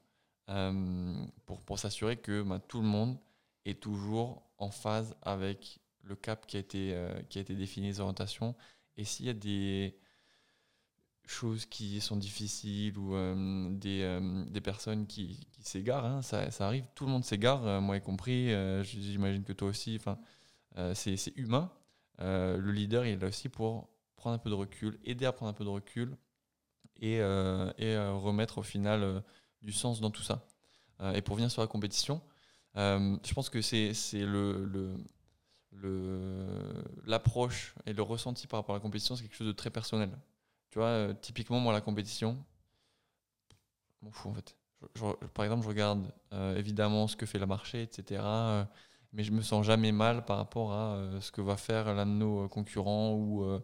euh, 0.49 1.25
pour, 1.45 1.61
pour 1.61 1.77
s'assurer 1.77 2.17
que 2.17 2.41
bah, 2.41 2.59
tout 2.59 2.81
le 2.81 2.87
monde 2.87 3.17
est 3.65 3.81
toujours 3.81 4.43
en 4.57 4.71
phase 4.71 5.15
avec 5.21 5.79
le 6.03 6.15
cap 6.15 6.47
qui 6.47 6.55
a 6.55 6.59
été, 6.61 6.93
euh, 6.93 7.21
qui 7.29 7.37
a 7.37 7.41
été 7.41 7.53
défini, 7.53 7.87
les 7.87 7.99
orientations. 7.99 8.55
Et 8.95 9.03
s'il 9.03 9.25
y 9.25 9.29
a 9.29 9.33
des, 9.33 9.97
choses 11.29 11.65
qui 11.65 11.99
sont 11.99 12.15
difficiles 12.15 12.97
ou 12.97 13.13
des, 13.73 14.45
des, 14.49 14.61
personnes 14.61 15.05
qui, 15.07 15.45
qui 15.51 15.61
s'égarent, 15.61 16.05
hein, 16.05 16.21
ça, 16.21 16.51
ça, 16.51 16.67
arrive, 16.67 16.85
tout 16.95 17.05
le 17.05 17.11
monde 17.11 17.25
s'égare, 17.25 17.81
moi 17.81 17.97
y 17.97 18.01
compris, 18.01 18.47
j'imagine 18.85 19.43
que 19.43 19.51
toi 19.51 19.67
aussi, 19.67 19.99
c'est 20.93 21.33
humain. 21.35 21.69
le 22.19 22.71
leader, 22.71 23.05
il 23.05 23.15
est 23.15 23.21
là 23.21 23.27
aussi 23.27 23.49
pour 23.49 23.89
prendre 24.15 24.35
un 24.35 24.39
peu 24.39 24.49
de 24.49 24.55
recul, 24.55 24.97
aider 25.03 25.25
à 25.25 25.33
prendre 25.33 25.49
un 25.49 25.53
peu 25.53 25.65
de 25.65 25.69
recul 25.69 26.15
et, 27.01 27.15
et 27.17 27.97
remettre 27.97 28.59
au 28.59 28.63
final 28.63 29.23
du 29.61 29.71
sens 29.71 29.99
dans 29.99 30.11
tout 30.11 30.23
ça. 30.23 30.45
et 31.13 31.21
pour 31.21 31.35
venir 31.35 31.51
sur 31.51 31.61
la 31.61 31.67
compétition, 31.67 32.21
je 32.75 33.33
pense 33.33 33.49
que 33.49 33.61
c'est 33.61 33.93
le, 34.13 34.65
le 34.65 34.95
l'approche 37.05 37.75
et 37.85 37.93
le 37.93 38.01
ressenti 38.01 38.47
par 38.47 38.59
rapport 38.59 38.75
à 38.75 38.77
la 38.77 38.81
compétition, 38.81 39.15
c'est 39.15 39.23
quelque 39.23 39.35
chose 39.35 39.47
de 39.47 39.53
très 39.53 39.69
personnel. 39.69 40.09
Tu 40.69 40.79
vois, 40.79 40.87
euh, 40.87 41.13
typiquement, 41.13 41.59
moi, 41.59 41.73
la 41.73 41.81
compétition, 41.81 42.37
je 43.99 44.05
m'en 44.05 44.11
fous 44.11 44.29
en 44.29 44.33
fait. 44.33 44.55
Par 45.33 45.45
exemple, 45.45 45.63
je 45.63 45.69
regarde 45.69 46.11
euh, 46.33 46.55
évidemment 46.57 47.07
ce 47.07 47.15
que 47.15 47.25
fait 47.25 47.39
la 47.39 47.45
marché, 47.45 47.81
etc. 47.81 48.21
Euh, 48.23 48.65
mais 49.13 49.23
je 49.23 49.31
me 49.31 49.41
sens 49.41 49.65
jamais 49.65 49.91
mal 49.91 50.25
par 50.25 50.37
rapport 50.37 50.73
à 50.73 50.95
euh, 50.95 51.21
ce 51.21 51.31
que 51.31 51.41
va 51.41 51.57
faire 51.57 51.93
l'un 51.93 52.05
de 52.05 52.11
nos 52.11 52.47
concurrents 52.47 53.17
euh, 53.43 53.59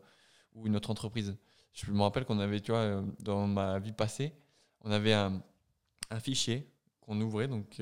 ou 0.56 0.66
une 0.66 0.76
autre 0.76 0.90
entreprise. 0.90 1.38
Je 1.74 1.92
me 1.92 2.02
rappelle 2.02 2.26
qu'on 2.26 2.40
avait, 2.40 2.60
tu 2.60 2.72
vois, 2.72 3.04
dans 3.20 3.48
ma 3.48 3.80
vie 3.80 3.94
passée, 3.94 4.34
on 4.82 4.92
avait 4.92 5.14
un, 5.14 5.42
un 6.10 6.20
fichier 6.20 6.70
qu'on 7.02 7.20
ouvrait, 7.20 7.48
donc, 7.48 7.82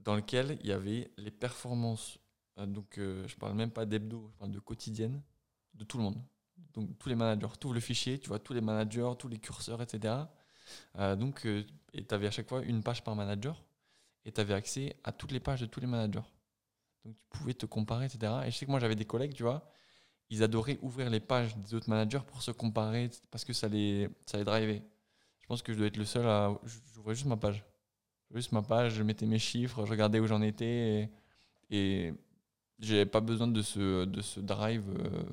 dans 0.00 0.16
lequel 0.16 0.58
il 0.60 0.66
y 0.66 0.72
avait 0.72 1.10
les 1.16 1.30
performances. 1.30 2.18
donc, 2.58 2.94
je 2.96 3.36
parle 3.36 3.54
même 3.54 3.70
pas 3.70 3.86
d'hebdo, 3.86 4.28
je 4.32 4.38
parle 4.38 4.50
de 4.50 4.58
quotidienne 4.58 5.22
de 5.74 5.84
tout 5.84 5.98
le 5.98 6.04
monde 6.04 6.20
donc 6.74 6.98
tous 6.98 7.08
les 7.08 7.14
managers, 7.14 7.54
tu 7.60 7.72
le 7.72 7.80
fichier, 7.80 8.18
tu 8.18 8.28
vois 8.28 8.38
tous 8.38 8.52
les 8.52 8.60
managers, 8.60 9.12
tous 9.18 9.28
les 9.28 9.38
curseurs, 9.38 9.82
etc. 9.82 10.14
Euh, 10.98 11.16
donc, 11.16 11.44
euh, 11.46 11.64
et 11.92 12.04
tu 12.04 12.14
avais 12.14 12.26
à 12.26 12.30
chaque 12.30 12.48
fois 12.48 12.62
une 12.62 12.82
page 12.82 13.02
par 13.02 13.16
manager, 13.16 13.62
et 14.24 14.32
tu 14.32 14.40
avais 14.40 14.54
accès 14.54 14.96
à 15.04 15.12
toutes 15.12 15.32
les 15.32 15.40
pages 15.40 15.60
de 15.60 15.66
tous 15.66 15.80
les 15.80 15.86
managers. 15.86 16.26
Donc 17.04 17.16
tu 17.16 17.38
pouvais 17.38 17.54
te 17.54 17.66
comparer, 17.66 18.06
etc. 18.06 18.32
Et 18.46 18.50
je 18.50 18.56
sais 18.56 18.66
que 18.66 18.70
moi 18.70 18.80
j'avais 18.80 18.94
des 18.94 19.06
collègues, 19.06 19.34
tu 19.34 19.42
vois, 19.42 19.70
ils 20.30 20.42
adoraient 20.42 20.78
ouvrir 20.80 21.10
les 21.10 21.20
pages 21.20 21.56
des 21.56 21.74
autres 21.74 21.90
managers 21.90 22.22
pour 22.26 22.42
se 22.42 22.50
comparer, 22.52 23.10
parce 23.30 23.44
que 23.44 23.52
ça 23.52 23.68
les, 23.68 24.08
ça 24.26 24.38
les 24.38 24.44
drivait. 24.44 24.82
Je 25.40 25.46
pense 25.46 25.62
que 25.62 25.72
je 25.72 25.78
dois 25.78 25.88
être 25.88 25.96
le 25.96 26.04
seul 26.04 26.26
à... 26.26 26.56
J'ouvrais 26.94 27.14
juste 27.14 27.26
ma 27.26 27.36
page. 27.36 27.64
Juste 28.32 28.52
ma 28.52 28.62
page, 28.62 28.94
je 28.94 29.02
mettais 29.02 29.26
mes 29.26 29.40
chiffres, 29.40 29.84
je 29.84 29.90
regardais 29.90 30.20
où 30.20 30.26
j'en 30.28 30.40
étais, 30.40 31.10
et, 31.70 31.76
et 31.76 32.14
j'avais 32.78 33.06
pas 33.06 33.20
besoin 33.20 33.48
de 33.48 33.60
ce, 33.60 34.04
de 34.04 34.20
ce 34.20 34.38
drive 34.38 34.84
euh, 34.88 35.24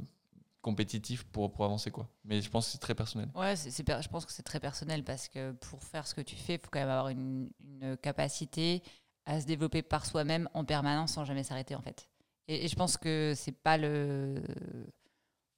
compétitif 0.61 1.23
pour, 1.25 1.51
pour 1.51 1.63
avancer 1.65 1.91
quoi. 1.91 2.09
Mais 2.25 2.41
je 2.41 2.49
pense 2.49 2.65
que 2.65 2.71
c'est 2.73 2.77
très 2.79 2.95
personnel. 2.95 3.29
Ouais, 3.35 3.55
je 3.55 4.07
pense 4.09 4.25
que 4.25 4.31
c'est 4.31 4.43
très 4.43 4.59
personnel 4.59 5.03
parce 5.03 5.27
que 5.27 5.51
pour 5.53 5.83
faire 5.83 6.07
ce 6.07 6.15
que 6.15 6.21
tu 6.21 6.35
fais, 6.35 6.55
il 6.55 6.59
faut 6.59 6.69
quand 6.71 6.79
même 6.79 6.89
avoir 6.89 7.09
une, 7.09 7.49
une, 7.59 7.95
capacité 7.97 8.81
à 9.25 9.39
se 9.39 9.45
développer 9.45 9.81
par 9.81 10.05
soi-même 10.05 10.49
en 10.53 10.65
permanence 10.65 11.13
sans 11.13 11.23
jamais 11.23 11.43
s'arrêter 11.43 11.75
en 11.75 11.81
fait. 11.81 12.09
Et, 12.47 12.67
je 12.67 12.75
pense 12.75 12.97
que 12.97 13.33
c'est 13.35 13.51
pas 13.51 13.77
le 13.77 14.41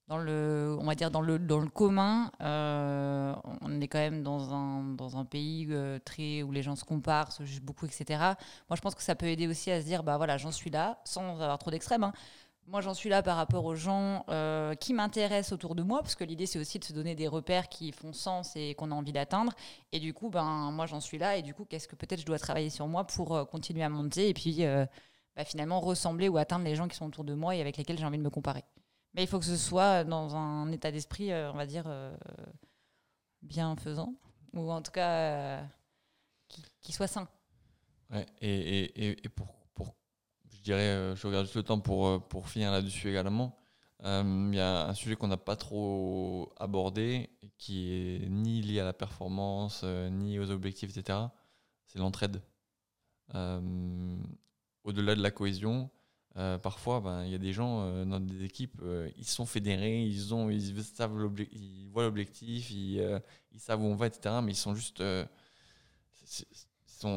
dans 0.08 0.18
le 0.18 0.76
on 0.80 0.86
va 0.86 0.96
dire 0.96 1.12
dans 1.12 1.22
le 1.22 1.38
dans 1.38 1.60
le 1.60 1.70
commun 1.70 2.32
euh, 2.42 3.36
on 3.62 3.80
est 3.80 3.88
quand 3.88 4.00
même 4.00 4.24
dans 4.24 4.54
un 4.56 4.84
dans 4.96 5.18
un 5.18 5.26
pays 5.26 5.68
euh, 5.70 6.00
très 6.04 6.42
où 6.42 6.52
les 6.52 6.64
gens 6.64 6.76
se 6.76 6.84
comparent 6.84 7.32
se 7.32 7.44
jugent 7.44 7.62
beaucoup 7.62 7.86
etc 7.86 8.06
moi 8.70 8.76
je 8.76 8.82
pense 8.82 8.96
que 8.96 9.04
ça 9.04 9.14
peut 9.14 9.28
aider 9.28 9.48
aussi 9.48 9.70
à 9.70 9.82
se 9.82 9.86
dire 9.86 10.02
bah 10.02 10.18
voilà 10.18 10.38
j'en 10.38 10.52
suis 10.52 10.72
là 10.72 11.00
sans 11.06 11.40
avoir 11.40 11.60
trop 11.60 11.70
d'extrêmes 11.70 12.04
hein 12.04 12.14
moi, 12.70 12.82
j'en 12.82 12.94
suis 12.94 13.10
là 13.10 13.24
par 13.24 13.36
rapport 13.36 13.66
aux 13.66 13.74
gens 13.74 14.24
euh, 14.30 14.76
qui 14.76 14.94
m'intéressent 14.94 15.54
autour 15.54 15.74
de 15.74 15.82
moi, 15.82 16.02
parce 16.04 16.14
que 16.14 16.24
l'idée, 16.24 16.46
c'est 16.46 16.60
aussi 16.60 16.78
de 16.78 16.84
se 16.84 16.94
donner 16.94 17.16
des 17.16 17.28
repères 17.28 17.68
qui 17.68 17.92
font 17.92 18.14
sens 18.14 18.56
et 18.56 18.76
qu'on 18.76 18.92
a 18.92 18.94
envie 18.94 19.12
d'atteindre. 19.12 19.54
Et 19.92 20.00
du 20.00 20.14
coup, 20.14 20.30
ben, 20.30 20.70
moi, 20.72 20.86
j'en 20.86 21.00
suis 21.00 21.18
là. 21.18 21.36
Et 21.36 21.42
du 21.42 21.56
coup, 21.56 21.66
qu'est-ce 21.66 21.88
que 21.88 21.96
peut-être 21.96 22.22
je 22.22 22.28
dois 22.28 22.38
travailler 22.38 22.70
sur 22.70 22.88
moi 22.88 23.06
pour 23.06 23.48
continuer 23.50 23.82
à 23.82 23.90
monter 23.90 24.30
et 24.30 24.36
puis 24.36 24.64
bah, 25.40 25.46
finalement 25.46 25.80
ressembler 25.80 26.30
ou 26.30 26.38
atteindre 26.38 26.66
les 26.66 26.76
gens 26.76 26.88
qui 26.88 26.96
sont 26.96 27.08
autour 27.08 27.24
de 27.24 27.34
moi 27.34 27.56
et 27.56 27.62
avec 27.62 27.78
lesquels 27.78 27.98
j'ai 27.98 28.06
envie 28.06 28.18
de 28.18 28.24
me 28.24 28.30
comparer. 28.30 28.64
Mais 29.14 29.24
il 29.24 29.28
faut 29.28 29.40
que 29.40 29.46
ce 29.46 29.58
soit 29.58 30.04
dans 30.04 30.36
un 30.36 30.72
état 30.72 30.92
d'esprit, 30.92 31.34
on 31.34 31.54
va 31.54 31.66
dire, 31.66 31.92
bienfaisant, 33.42 34.14
ou 34.54 34.70
en 34.72 34.82
tout 34.84 34.92
cas 34.92 35.64
qui, 36.48 36.64
qui, 36.82 36.92
soit 36.92 37.08
sain. 37.08 37.28
Ouais, 38.12 38.26
et, 38.42 38.84
et, 38.84 39.26
et 39.26 39.30
pour 39.30 39.60
je 40.60 40.64
dirais, 40.64 40.82
euh, 40.82 41.16
je 41.16 41.26
regarde 41.26 41.46
juste 41.46 41.56
le 41.56 41.64
temps 41.64 41.80
pour, 41.80 42.08
euh, 42.08 42.20
pour 42.20 42.50
finir 42.50 42.72
là-dessus 42.72 43.10
également. 43.10 43.56
Euh, 44.04 44.50
il 44.52 44.58
y 44.58 44.60
a 44.60 44.88
un 44.88 44.94
sujet 44.94 45.16
qu'on 45.16 45.28
n'a 45.28 45.38
pas 45.38 45.56
trop 45.56 46.54
abordé, 46.58 47.30
qui 47.58 47.94
est 47.94 48.30
ni 48.30 48.62
lié 48.62 48.82
à 48.82 48.86
la 48.86 48.94
performance, 48.94 49.84
ni 49.84 50.38
aux 50.40 50.52
objectifs, 50.52 50.96
etc. 50.96 51.20
C'est 51.86 52.00
l'entraide. 52.00 52.42
Au-delà 54.84 55.16
de 55.16 55.22
la 55.22 55.32
cohésion, 55.32 55.90
euh, 56.38 56.58
parfois, 56.58 57.02
ben, 57.02 57.26
il 57.26 57.32
y 57.32 57.36
a 57.36 57.40
des 57.40 57.54
gens 57.54 57.82
euh, 57.82 58.06
dans 58.06 58.20
des 58.20 58.44
équipes, 58.44 58.80
euh, 58.84 59.10
ils 59.18 59.28
sont 59.28 59.46
fédérés, 59.46 60.04
ils, 60.04 60.34
ont, 60.34 60.50
ils, 60.50 60.84
savent 60.84 61.12
voient 61.92 62.04
l'objectif, 62.04 62.72
ils, 62.72 63.22
ils, 63.52 63.60
savent 63.60 63.82
où 63.82 63.86
on 63.86 63.96
va, 63.96 64.08
etc. 64.08 64.36
Mais 64.44 64.54
ils 64.54 64.56
sont 64.56 64.76
juste 64.76 65.04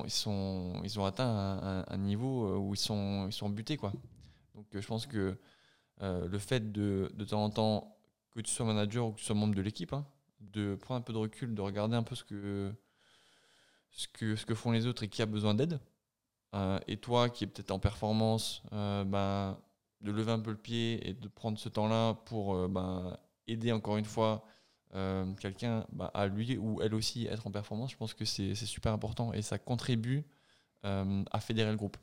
ils, 0.05 0.11
sont, 0.11 0.81
ils 0.85 1.01
ont 1.01 1.05
atteint 1.05 1.85
un, 1.88 1.98
niveau 1.98 2.46
euh, 2.46 2.57
où 2.57 2.75
ils 2.75 2.79
sont, 2.79 3.27
ils 3.29 3.33
sont 3.33 3.51
butés. 3.51 3.77
Quoi. 3.77 3.92
Donc 4.55 4.66
euh, 4.75 4.81
je 4.81 4.87
pense 4.87 5.07
que 5.07 5.38
euh, 6.03 6.29
le 6.29 6.38
fait 6.38 6.72
de, 6.72 7.11
de 7.14 7.25
temps 7.25 7.44
en 7.44 7.51
temps, 7.51 7.96
que 8.31 8.40
tu 8.40 8.51
sois 8.51 8.64
manager 8.64 9.07
ou 9.07 9.12
que 9.12 9.18
tu 9.18 9.25
sois 9.25 9.35
membre 9.35 9.55
de 9.55 9.62
l'équipe, 9.62 9.92
hein, 9.92 10.07
de 10.40 10.75
prendre 10.75 11.01
un 11.01 11.03
peu 11.03 11.12
de 11.12 11.18
recul, 11.18 11.55
de 11.55 11.61
regarder 11.61 11.96
un 11.96 12.03
peu 12.03 12.14
ce 12.14 12.25
que, 12.25 12.72
ce 13.90 14.09
que, 14.09 14.37
ce 14.37 14.46
que 14.46 14.55
font 14.55 14.70
les 14.70 14.87
autres 14.87 15.03
et 15.03 15.09
qui 15.09 15.20
a 15.22 15.27
besoin 15.27 15.55
d'aide. 15.55 15.79
Euh, 16.55 16.79
et 16.87 16.99
toi 16.99 17.31
qui 17.31 17.45
es 17.45 17.47
peut-être 17.47 17.71
en 17.71 17.79
performance, 17.79 18.62
euh, 18.73 19.05
ben, 19.05 19.59
de 20.03 20.12
lever 20.12 20.33
un 20.33 20.41
peu 20.41 20.51
le 20.51 20.57
pied 20.57 21.09
et 21.09 21.15
de 21.15 21.29
prendre 21.29 21.59
ce 21.59 21.69
temps-là 21.69 22.15
pour 22.27 22.55
euh, 22.55 22.69
ben, 22.69 23.17
aider 23.47 23.73
encore 23.73 23.97
une 23.97 24.05
fois 24.05 24.45
euh, 24.95 25.33
quelqu'un 25.35 25.87
bah, 25.93 26.11
à 26.12 26.27
lui 26.27 26.59
ou 26.59 26.83
elle 26.83 26.95
aussi 26.95 27.27
être 27.27 27.47
en 27.47 27.51
performance, 27.51 27.93
je 27.93 27.97
pense 27.97 28.12
que 28.15 28.25
c'est 28.27 28.55
super 28.55 28.93
important 28.93 29.33
et 29.33 29.43
ça 29.43 29.59
contribue 29.59 30.25
à 30.85 31.38
fédérer 31.41 31.71
le 31.71 31.77
groupe. 31.77 31.97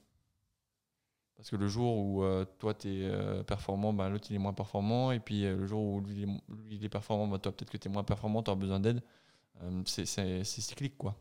Parce 1.36 1.50
que 1.50 1.58
le 1.58 1.68
jour 1.68 1.98
où 1.98 2.24
toi 2.60 2.74
tu 2.74 2.88
es 3.04 3.44
performant, 3.44 3.94
bah, 3.94 4.10
l'autre 4.10 4.28
il 4.30 4.36
est 4.36 4.40
moins 4.40 4.54
performant, 4.54 5.12
et 5.12 5.20
puis 5.20 5.42
le 5.42 5.66
jour 5.68 5.82
où 5.84 6.02
lui, 6.02 6.26
il 6.70 6.84
est 6.84 6.90
performant, 6.90 7.28
bah, 7.28 7.40
toi 7.40 7.52
peut-être 7.52 7.70
que 7.70 7.78
tu 7.78 7.90
es 7.90 7.92
moins 7.92 8.06
performant, 8.06 8.42
tu 8.42 8.52
as 8.52 8.56
besoin 8.56 8.80
d'aide. 8.80 9.02
c'est 9.86 10.44
cyclique 10.46 10.98
quoi. 10.98 11.16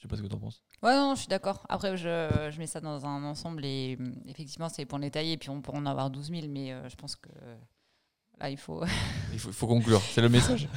Je 0.00 0.04
sais 0.04 0.08
pas 0.08 0.16
ce 0.16 0.22
que 0.22 0.28
tu 0.28 0.34
en 0.34 0.38
penses. 0.38 0.62
Ouais, 0.82 0.96
non, 0.96 1.14
je 1.14 1.20
suis 1.20 1.28
d'accord. 1.28 1.66
Après, 1.68 1.94
je, 1.94 2.48
je, 2.50 2.58
mets 2.58 2.66
ça 2.66 2.80
dans 2.80 3.04
un 3.04 3.22
ensemble 3.22 3.66
et 3.66 3.98
effectivement, 4.26 4.70
c'est 4.70 4.86
pour 4.86 4.98
détailler, 4.98 5.36
puis 5.36 5.50
on 5.50 5.60
pourrait 5.60 5.76
en 5.76 5.84
avoir 5.84 6.08
12 6.08 6.30
000, 6.30 6.46
mais 6.48 6.74
je 6.88 6.96
pense 6.96 7.16
que 7.16 7.28
il 8.48 8.56
faut... 8.56 8.82
il 9.32 9.38
faut, 9.38 9.66
conclure, 9.66 10.00
c'est 10.00 10.22
le 10.22 10.28
message. 10.30 10.68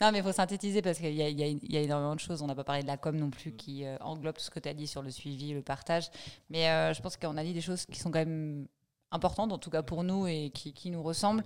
Non, 0.00 0.12
mais 0.12 0.18
il 0.18 0.22
faut 0.22 0.32
synthétiser 0.32 0.82
parce 0.82 0.98
qu'il 0.98 1.12
y, 1.12 1.18
y, 1.18 1.76
a 1.76 1.80
énormément 1.80 2.14
de 2.14 2.20
choses. 2.20 2.42
On 2.42 2.46
n'a 2.46 2.54
pas 2.54 2.64
parlé 2.64 2.82
de 2.82 2.86
la 2.86 2.96
com 2.96 3.16
non 3.16 3.30
plus 3.30 3.52
qui 3.52 3.84
euh, 3.84 3.96
englobe 4.00 4.36
tout 4.36 4.44
ce 4.44 4.50
que 4.50 4.60
tu 4.60 4.68
as 4.68 4.74
dit 4.74 4.86
sur 4.86 5.02
le 5.02 5.10
suivi, 5.10 5.52
le 5.52 5.62
partage. 5.62 6.10
Mais 6.50 6.68
euh, 6.68 6.94
je 6.94 7.02
pense 7.02 7.16
qu'on 7.16 7.36
a 7.36 7.42
dit 7.42 7.54
des 7.54 7.60
choses 7.60 7.86
qui 7.86 7.98
sont 7.98 8.10
quand 8.10 8.20
même 8.20 8.66
importantes, 9.12 9.52
en 9.52 9.58
tout 9.58 9.70
cas 9.70 9.82
pour 9.82 10.04
nous 10.04 10.26
et 10.26 10.50
qui, 10.50 10.90
nous 10.90 11.02
ressemblent. 11.02 11.44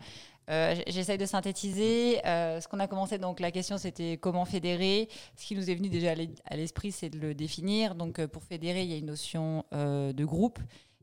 Euh, 0.48 0.74
J'essaye 0.86 1.18
de 1.18 1.26
synthétiser. 1.26 2.24
Euh, 2.26 2.60
ce 2.60 2.68
qu'on 2.68 2.78
a 2.78 2.86
commencé, 2.86 3.18
donc 3.18 3.40
la 3.40 3.50
question 3.50 3.78
c'était 3.78 4.16
comment 4.16 4.44
fédérer. 4.44 5.08
Ce 5.36 5.44
qui 5.46 5.56
nous 5.56 5.70
est 5.70 5.74
venu 5.74 5.88
déjà 5.88 6.14
à 6.44 6.56
l'esprit, 6.56 6.92
c'est 6.92 7.10
de 7.10 7.18
le 7.18 7.34
définir. 7.34 7.94
Donc 7.94 8.24
pour 8.26 8.44
fédérer, 8.44 8.82
il 8.82 8.90
y 8.90 8.94
a 8.94 8.98
une 8.98 9.06
notion 9.06 9.64
de 9.72 10.24
groupe, 10.24 10.58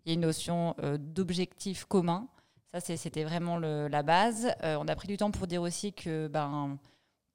il 0.06 0.10
y 0.10 0.12
a 0.12 0.16
une 0.16 0.22
notion 0.22 0.76
d'objectif 0.98 1.86
commun. 1.86 2.28
Ça, 2.74 2.98
c'était 2.98 3.24
vraiment 3.24 3.58
la 3.58 4.02
base. 4.02 4.52
Euh, 4.64 4.78
on 4.80 4.88
a 4.88 4.96
pris 4.96 5.08
du 5.08 5.16
temps 5.16 5.30
pour 5.30 5.46
dire 5.46 5.62
aussi 5.62 5.94
que, 5.94 6.28
ben, 6.28 6.80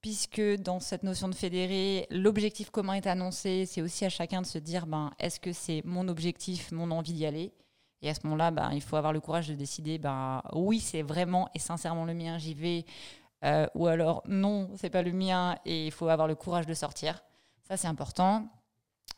puisque 0.00 0.40
dans 0.40 0.80
cette 0.80 1.04
notion 1.04 1.28
de 1.28 1.34
fédérer, 1.34 2.08
l'objectif 2.10 2.70
commun 2.70 2.94
est 2.94 3.06
annoncé, 3.06 3.64
c'est 3.64 3.80
aussi 3.80 4.04
à 4.04 4.08
chacun 4.08 4.42
de 4.42 4.46
se 4.46 4.58
dire, 4.58 4.88
ben, 4.88 5.12
est-ce 5.20 5.38
que 5.38 5.52
c'est 5.52 5.82
mon 5.84 6.08
objectif, 6.08 6.72
mon 6.72 6.90
envie 6.90 7.12
d'y 7.12 7.24
aller? 7.24 7.52
Et 8.02 8.10
à 8.10 8.14
ce 8.14 8.20
moment-là, 8.24 8.50
ben, 8.50 8.70
il 8.72 8.80
faut 8.80 8.96
avoir 8.96 9.12
le 9.12 9.20
courage 9.20 9.48
de 9.48 9.54
décider, 9.54 9.98
ben, 9.98 10.42
oui, 10.52 10.80
c'est 10.80 11.02
vraiment 11.02 11.48
et 11.54 11.58
sincèrement 11.58 12.04
le 12.04 12.14
mien, 12.14 12.38
j'y 12.38 12.54
vais. 12.54 12.84
Euh, 13.44 13.66
ou 13.74 13.86
alors, 13.86 14.22
non, 14.26 14.70
c'est 14.76 14.90
pas 14.90 15.02
le 15.02 15.12
mien 15.12 15.56
et 15.64 15.86
il 15.86 15.92
faut 15.92 16.08
avoir 16.08 16.28
le 16.28 16.34
courage 16.34 16.66
de 16.66 16.74
sortir. 16.74 17.22
Ça, 17.66 17.76
c'est 17.76 17.88
important. 17.88 18.48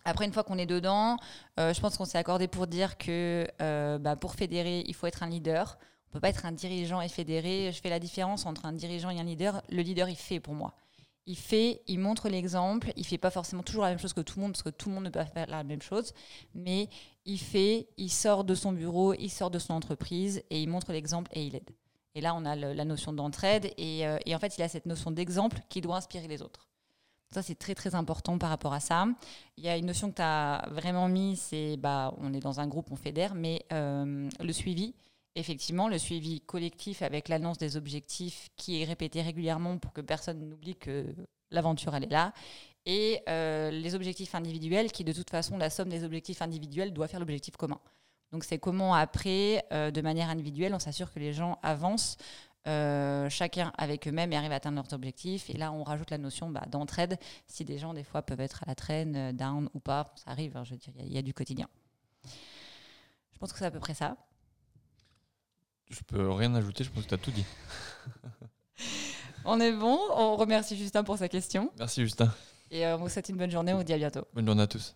Après, 0.04 0.24
une 0.24 0.32
fois 0.32 0.44
qu'on 0.44 0.58
est 0.58 0.66
dedans, 0.66 1.16
euh, 1.58 1.74
je 1.74 1.80
pense 1.80 1.96
qu'on 1.96 2.06
s'est 2.06 2.18
accordé 2.18 2.48
pour 2.48 2.66
dire 2.66 2.96
que 2.96 3.46
ben, 3.58 4.16
pour 4.16 4.34
fédérer, 4.34 4.82
il 4.86 4.94
faut 4.94 5.06
être 5.06 5.22
un 5.22 5.28
leader. 5.28 5.78
On 6.08 6.12
peut 6.12 6.20
pas 6.20 6.30
être 6.30 6.44
un 6.44 6.52
dirigeant 6.52 7.00
et 7.00 7.08
fédéré. 7.08 7.70
Je 7.72 7.80
fais 7.80 7.90
la 7.90 8.00
différence 8.00 8.44
entre 8.44 8.66
un 8.66 8.72
dirigeant 8.72 9.10
et 9.10 9.20
un 9.20 9.24
leader. 9.24 9.62
Le 9.68 9.82
leader, 9.82 10.08
il 10.08 10.16
fait 10.16 10.40
pour 10.40 10.54
moi. 10.54 10.74
Il 11.26 11.37
fait, 11.37 11.83
il 11.87 11.98
montre 11.98 12.28
l'exemple. 12.28 12.92
Il 12.96 13.06
fait 13.06 13.18
pas 13.18 13.30
forcément 13.30 13.62
toujours 13.62 13.85
la 13.85 13.90
même 13.90 13.98
chose 13.98 14.12
que 14.12 14.20
tout 14.20 14.38
le 14.38 14.42
monde 14.42 14.52
parce 14.52 14.62
que 14.62 14.70
tout 14.70 14.88
le 14.88 14.94
monde 14.94 15.04
ne 15.04 15.11
peut 15.11 15.20
pas 15.20 15.26
faire 15.26 15.46
la 15.48 15.64
même 15.64 15.83
chose. 15.83 16.12
Mais 16.54 16.88
il 17.24 17.38
fait, 17.38 17.88
il 17.96 18.11
sort 18.11 18.44
de 18.44 18.54
son 18.54 18.72
bureau, 18.72 19.14
il 19.14 19.30
sort 19.30 19.50
de 19.50 19.59
son 19.59 19.74
entreprise 19.74 20.42
et 20.50 20.62
il 20.62 20.68
montre 20.68 20.92
l'exemple 20.92 21.30
et 21.35 21.44
il 21.44 21.54
aide. 21.54 21.70
Et 22.14 22.20
là, 22.20 22.35
on 22.35 22.44
a 22.44 22.56
la 22.56 22.85
notion 22.85 23.12
d'entraide 23.12 23.72
et, 23.76 24.06
euh, 24.06 24.18
et, 24.26 24.35
en 24.35 24.38
fait, 24.40 24.59
il 24.59 24.62
a 24.62 24.68
cette 24.68 24.87
notion 24.87 25.12
d'exemple 25.12 25.61
qui 25.68 25.80
doit 25.80 25.96
inspirer 25.96 26.26
les 26.26 26.42
autres. 26.42 26.68
Ça, 27.33 27.42
c'est 27.42 27.54
très, 27.54 27.76
très 27.76 27.94
important 27.94 28.38
par 28.38 28.50
rapport 28.50 28.72
à 28.72 28.80
ça. 28.80 29.06
Il 29.56 29.62
y 29.62 29.68
a 29.68 29.76
une 29.76 29.87
notion 29.87 30.11
que 30.11 30.16
tu 30.16 30.22
as 30.22 30.66
vraiment 30.72 31.09
mis, 31.09 31.37
c'est 31.37 31.76
bah, 31.76 32.12
on 32.18 32.35
est 32.35 32.40
dans 32.40 32.59
un 32.59 32.66
groupe, 32.66 32.90
on 32.90 32.96
fédère, 32.96 33.37
mais 33.37 33.64
euh, 33.72 34.28
le 34.40 34.52
suivi 34.52 34.96
effectivement, 35.34 35.88
le 35.88 35.98
suivi 35.98 36.40
collectif 36.40 37.02
avec 37.02 37.28
l'annonce 37.28 37.58
des 37.58 37.76
objectifs 37.76 38.48
qui 38.56 38.82
est 38.82 38.84
répété 38.84 39.22
régulièrement 39.22 39.78
pour 39.78 39.92
que 39.92 40.00
personne 40.00 40.48
n'oublie 40.48 40.76
que 40.76 41.14
l'aventure, 41.50 41.94
elle 41.94 42.04
est 42.04 42.10
là. 42.10 42.32
Et 42.86 43.22
euh, 43.28 43.70
les 43.70 43.94
objectifs 43.94 44.34
individuels 44.34 44.90
qui, 44.90 45.04
de 45.04 45.12
toute 45.12 45.30
façon, 45.30 45.58
la 45.58 45.70
somme 45.70 45.88
des 45.88 46.04
objectifs 46.04 46.42
individuels 46.42 46.92
doit 46.92 47.08
faire 47.08 47.20
l'objectif 47.20 47.56
commun. 47.56 47.80
Donc, 48.32 48.44
c'est 48.44 48.58
comment 48.58 48.94
après, 48.94 49.64
euh, 49.72 49.90
de 49.90 50.00
manière 50.00 50.30
individuelle, 50.30 50.74
on 50.74 50.78
s'assure 50.78 51.12
que 51.12 51.18
les 51.18 51.32
gens 51.32 51.58
avancent 51.62 52.16
euh, 52.68 53.28
chacun 53.28 53.72
avec 53.76 54.06
eux-mêmes 54.06 54.32
et 54.32 54.36
arrivent 54.36 54.52
à 54.52 54.56
atteindre 54.56 54.76
leurs 54.76 54.92
objectifs. 54.92 55.50
Et 55.50 55.54
là, 55.54 55.72
on 55.72 55.82
rajoute 55.82 56.10
la 56.10 56.18
notion 56.18 56.48
bah, 56.48 56.64
d'entraide. 56.68 57.18
Si 57.46 57.64
des 57.64 57.78
gens, 57.78 57.92
des 57.92 58.04
fois, 58.04 58.22
peuvent 58.22 58.40
être 58.40 58.62
à 58.62 58.66
la 58.66 58.74
traîne, 58.74 59.36
down 59.36 59.68
ou 59.74 59.80
pas, 59.80 60.12
ça 60.16 60.30
arrive, 60.30 60.56
hein, 60.56 60.64
je 60.64 60.72
veux 60.72 60.78
dire, 60.78 60.94
il 61.00 61.12
y, 61.12 61.18
a 61.18 61.22
du 61.22 61.34
quotidien. 61.34 61.68
Je 63.32 63.38
pense 63.38 63.52
que 63.52 63.58
c'est 63.58 63.66
à 63.66 63.70
peu 63.70 63.80
près 63.80 63.94
ça. 63.94 64.16
Je 65.90 66.00
peux 66.07 66.31
rien 66.31 66.55
ajouter, 66.55 66.85
je 66.85 66.90
pense 66.90 67.05
que 67.05 67.09
tu 67.09 67.14
as 67.14 67.18
tout 67.18 67.33
dit. 67.33 67.44
on 69.44 69.61
est 69.61 69.72
bon, 69.72 69.98
on 70.14 70.37
remercie 70.37 70.76
Justin 70.76 71.03
pour 71.03 71.18
sa 71.18 71.29
question. 71.29 71.72
Merci 71.79 72.03
Justin. 72.03 72.33
Et 72.70 72.87
euh, 72.87 72.96
on 72.96 73.00
vous 73.00 73.09
souhaite 73.09 73.29
une 73.29 73.37
bonne 73.37 73.50
journée, 73.50 73.72
on 73.72 73.79
vous 73.79 73.85
dit 73.85 73.92
à 73.92 73.98
bientôt. 73.98 74.24
Bonne 74.33 74.46
journée 74.46 74.62
à 74.62 74.68
tous. 74.68 74.94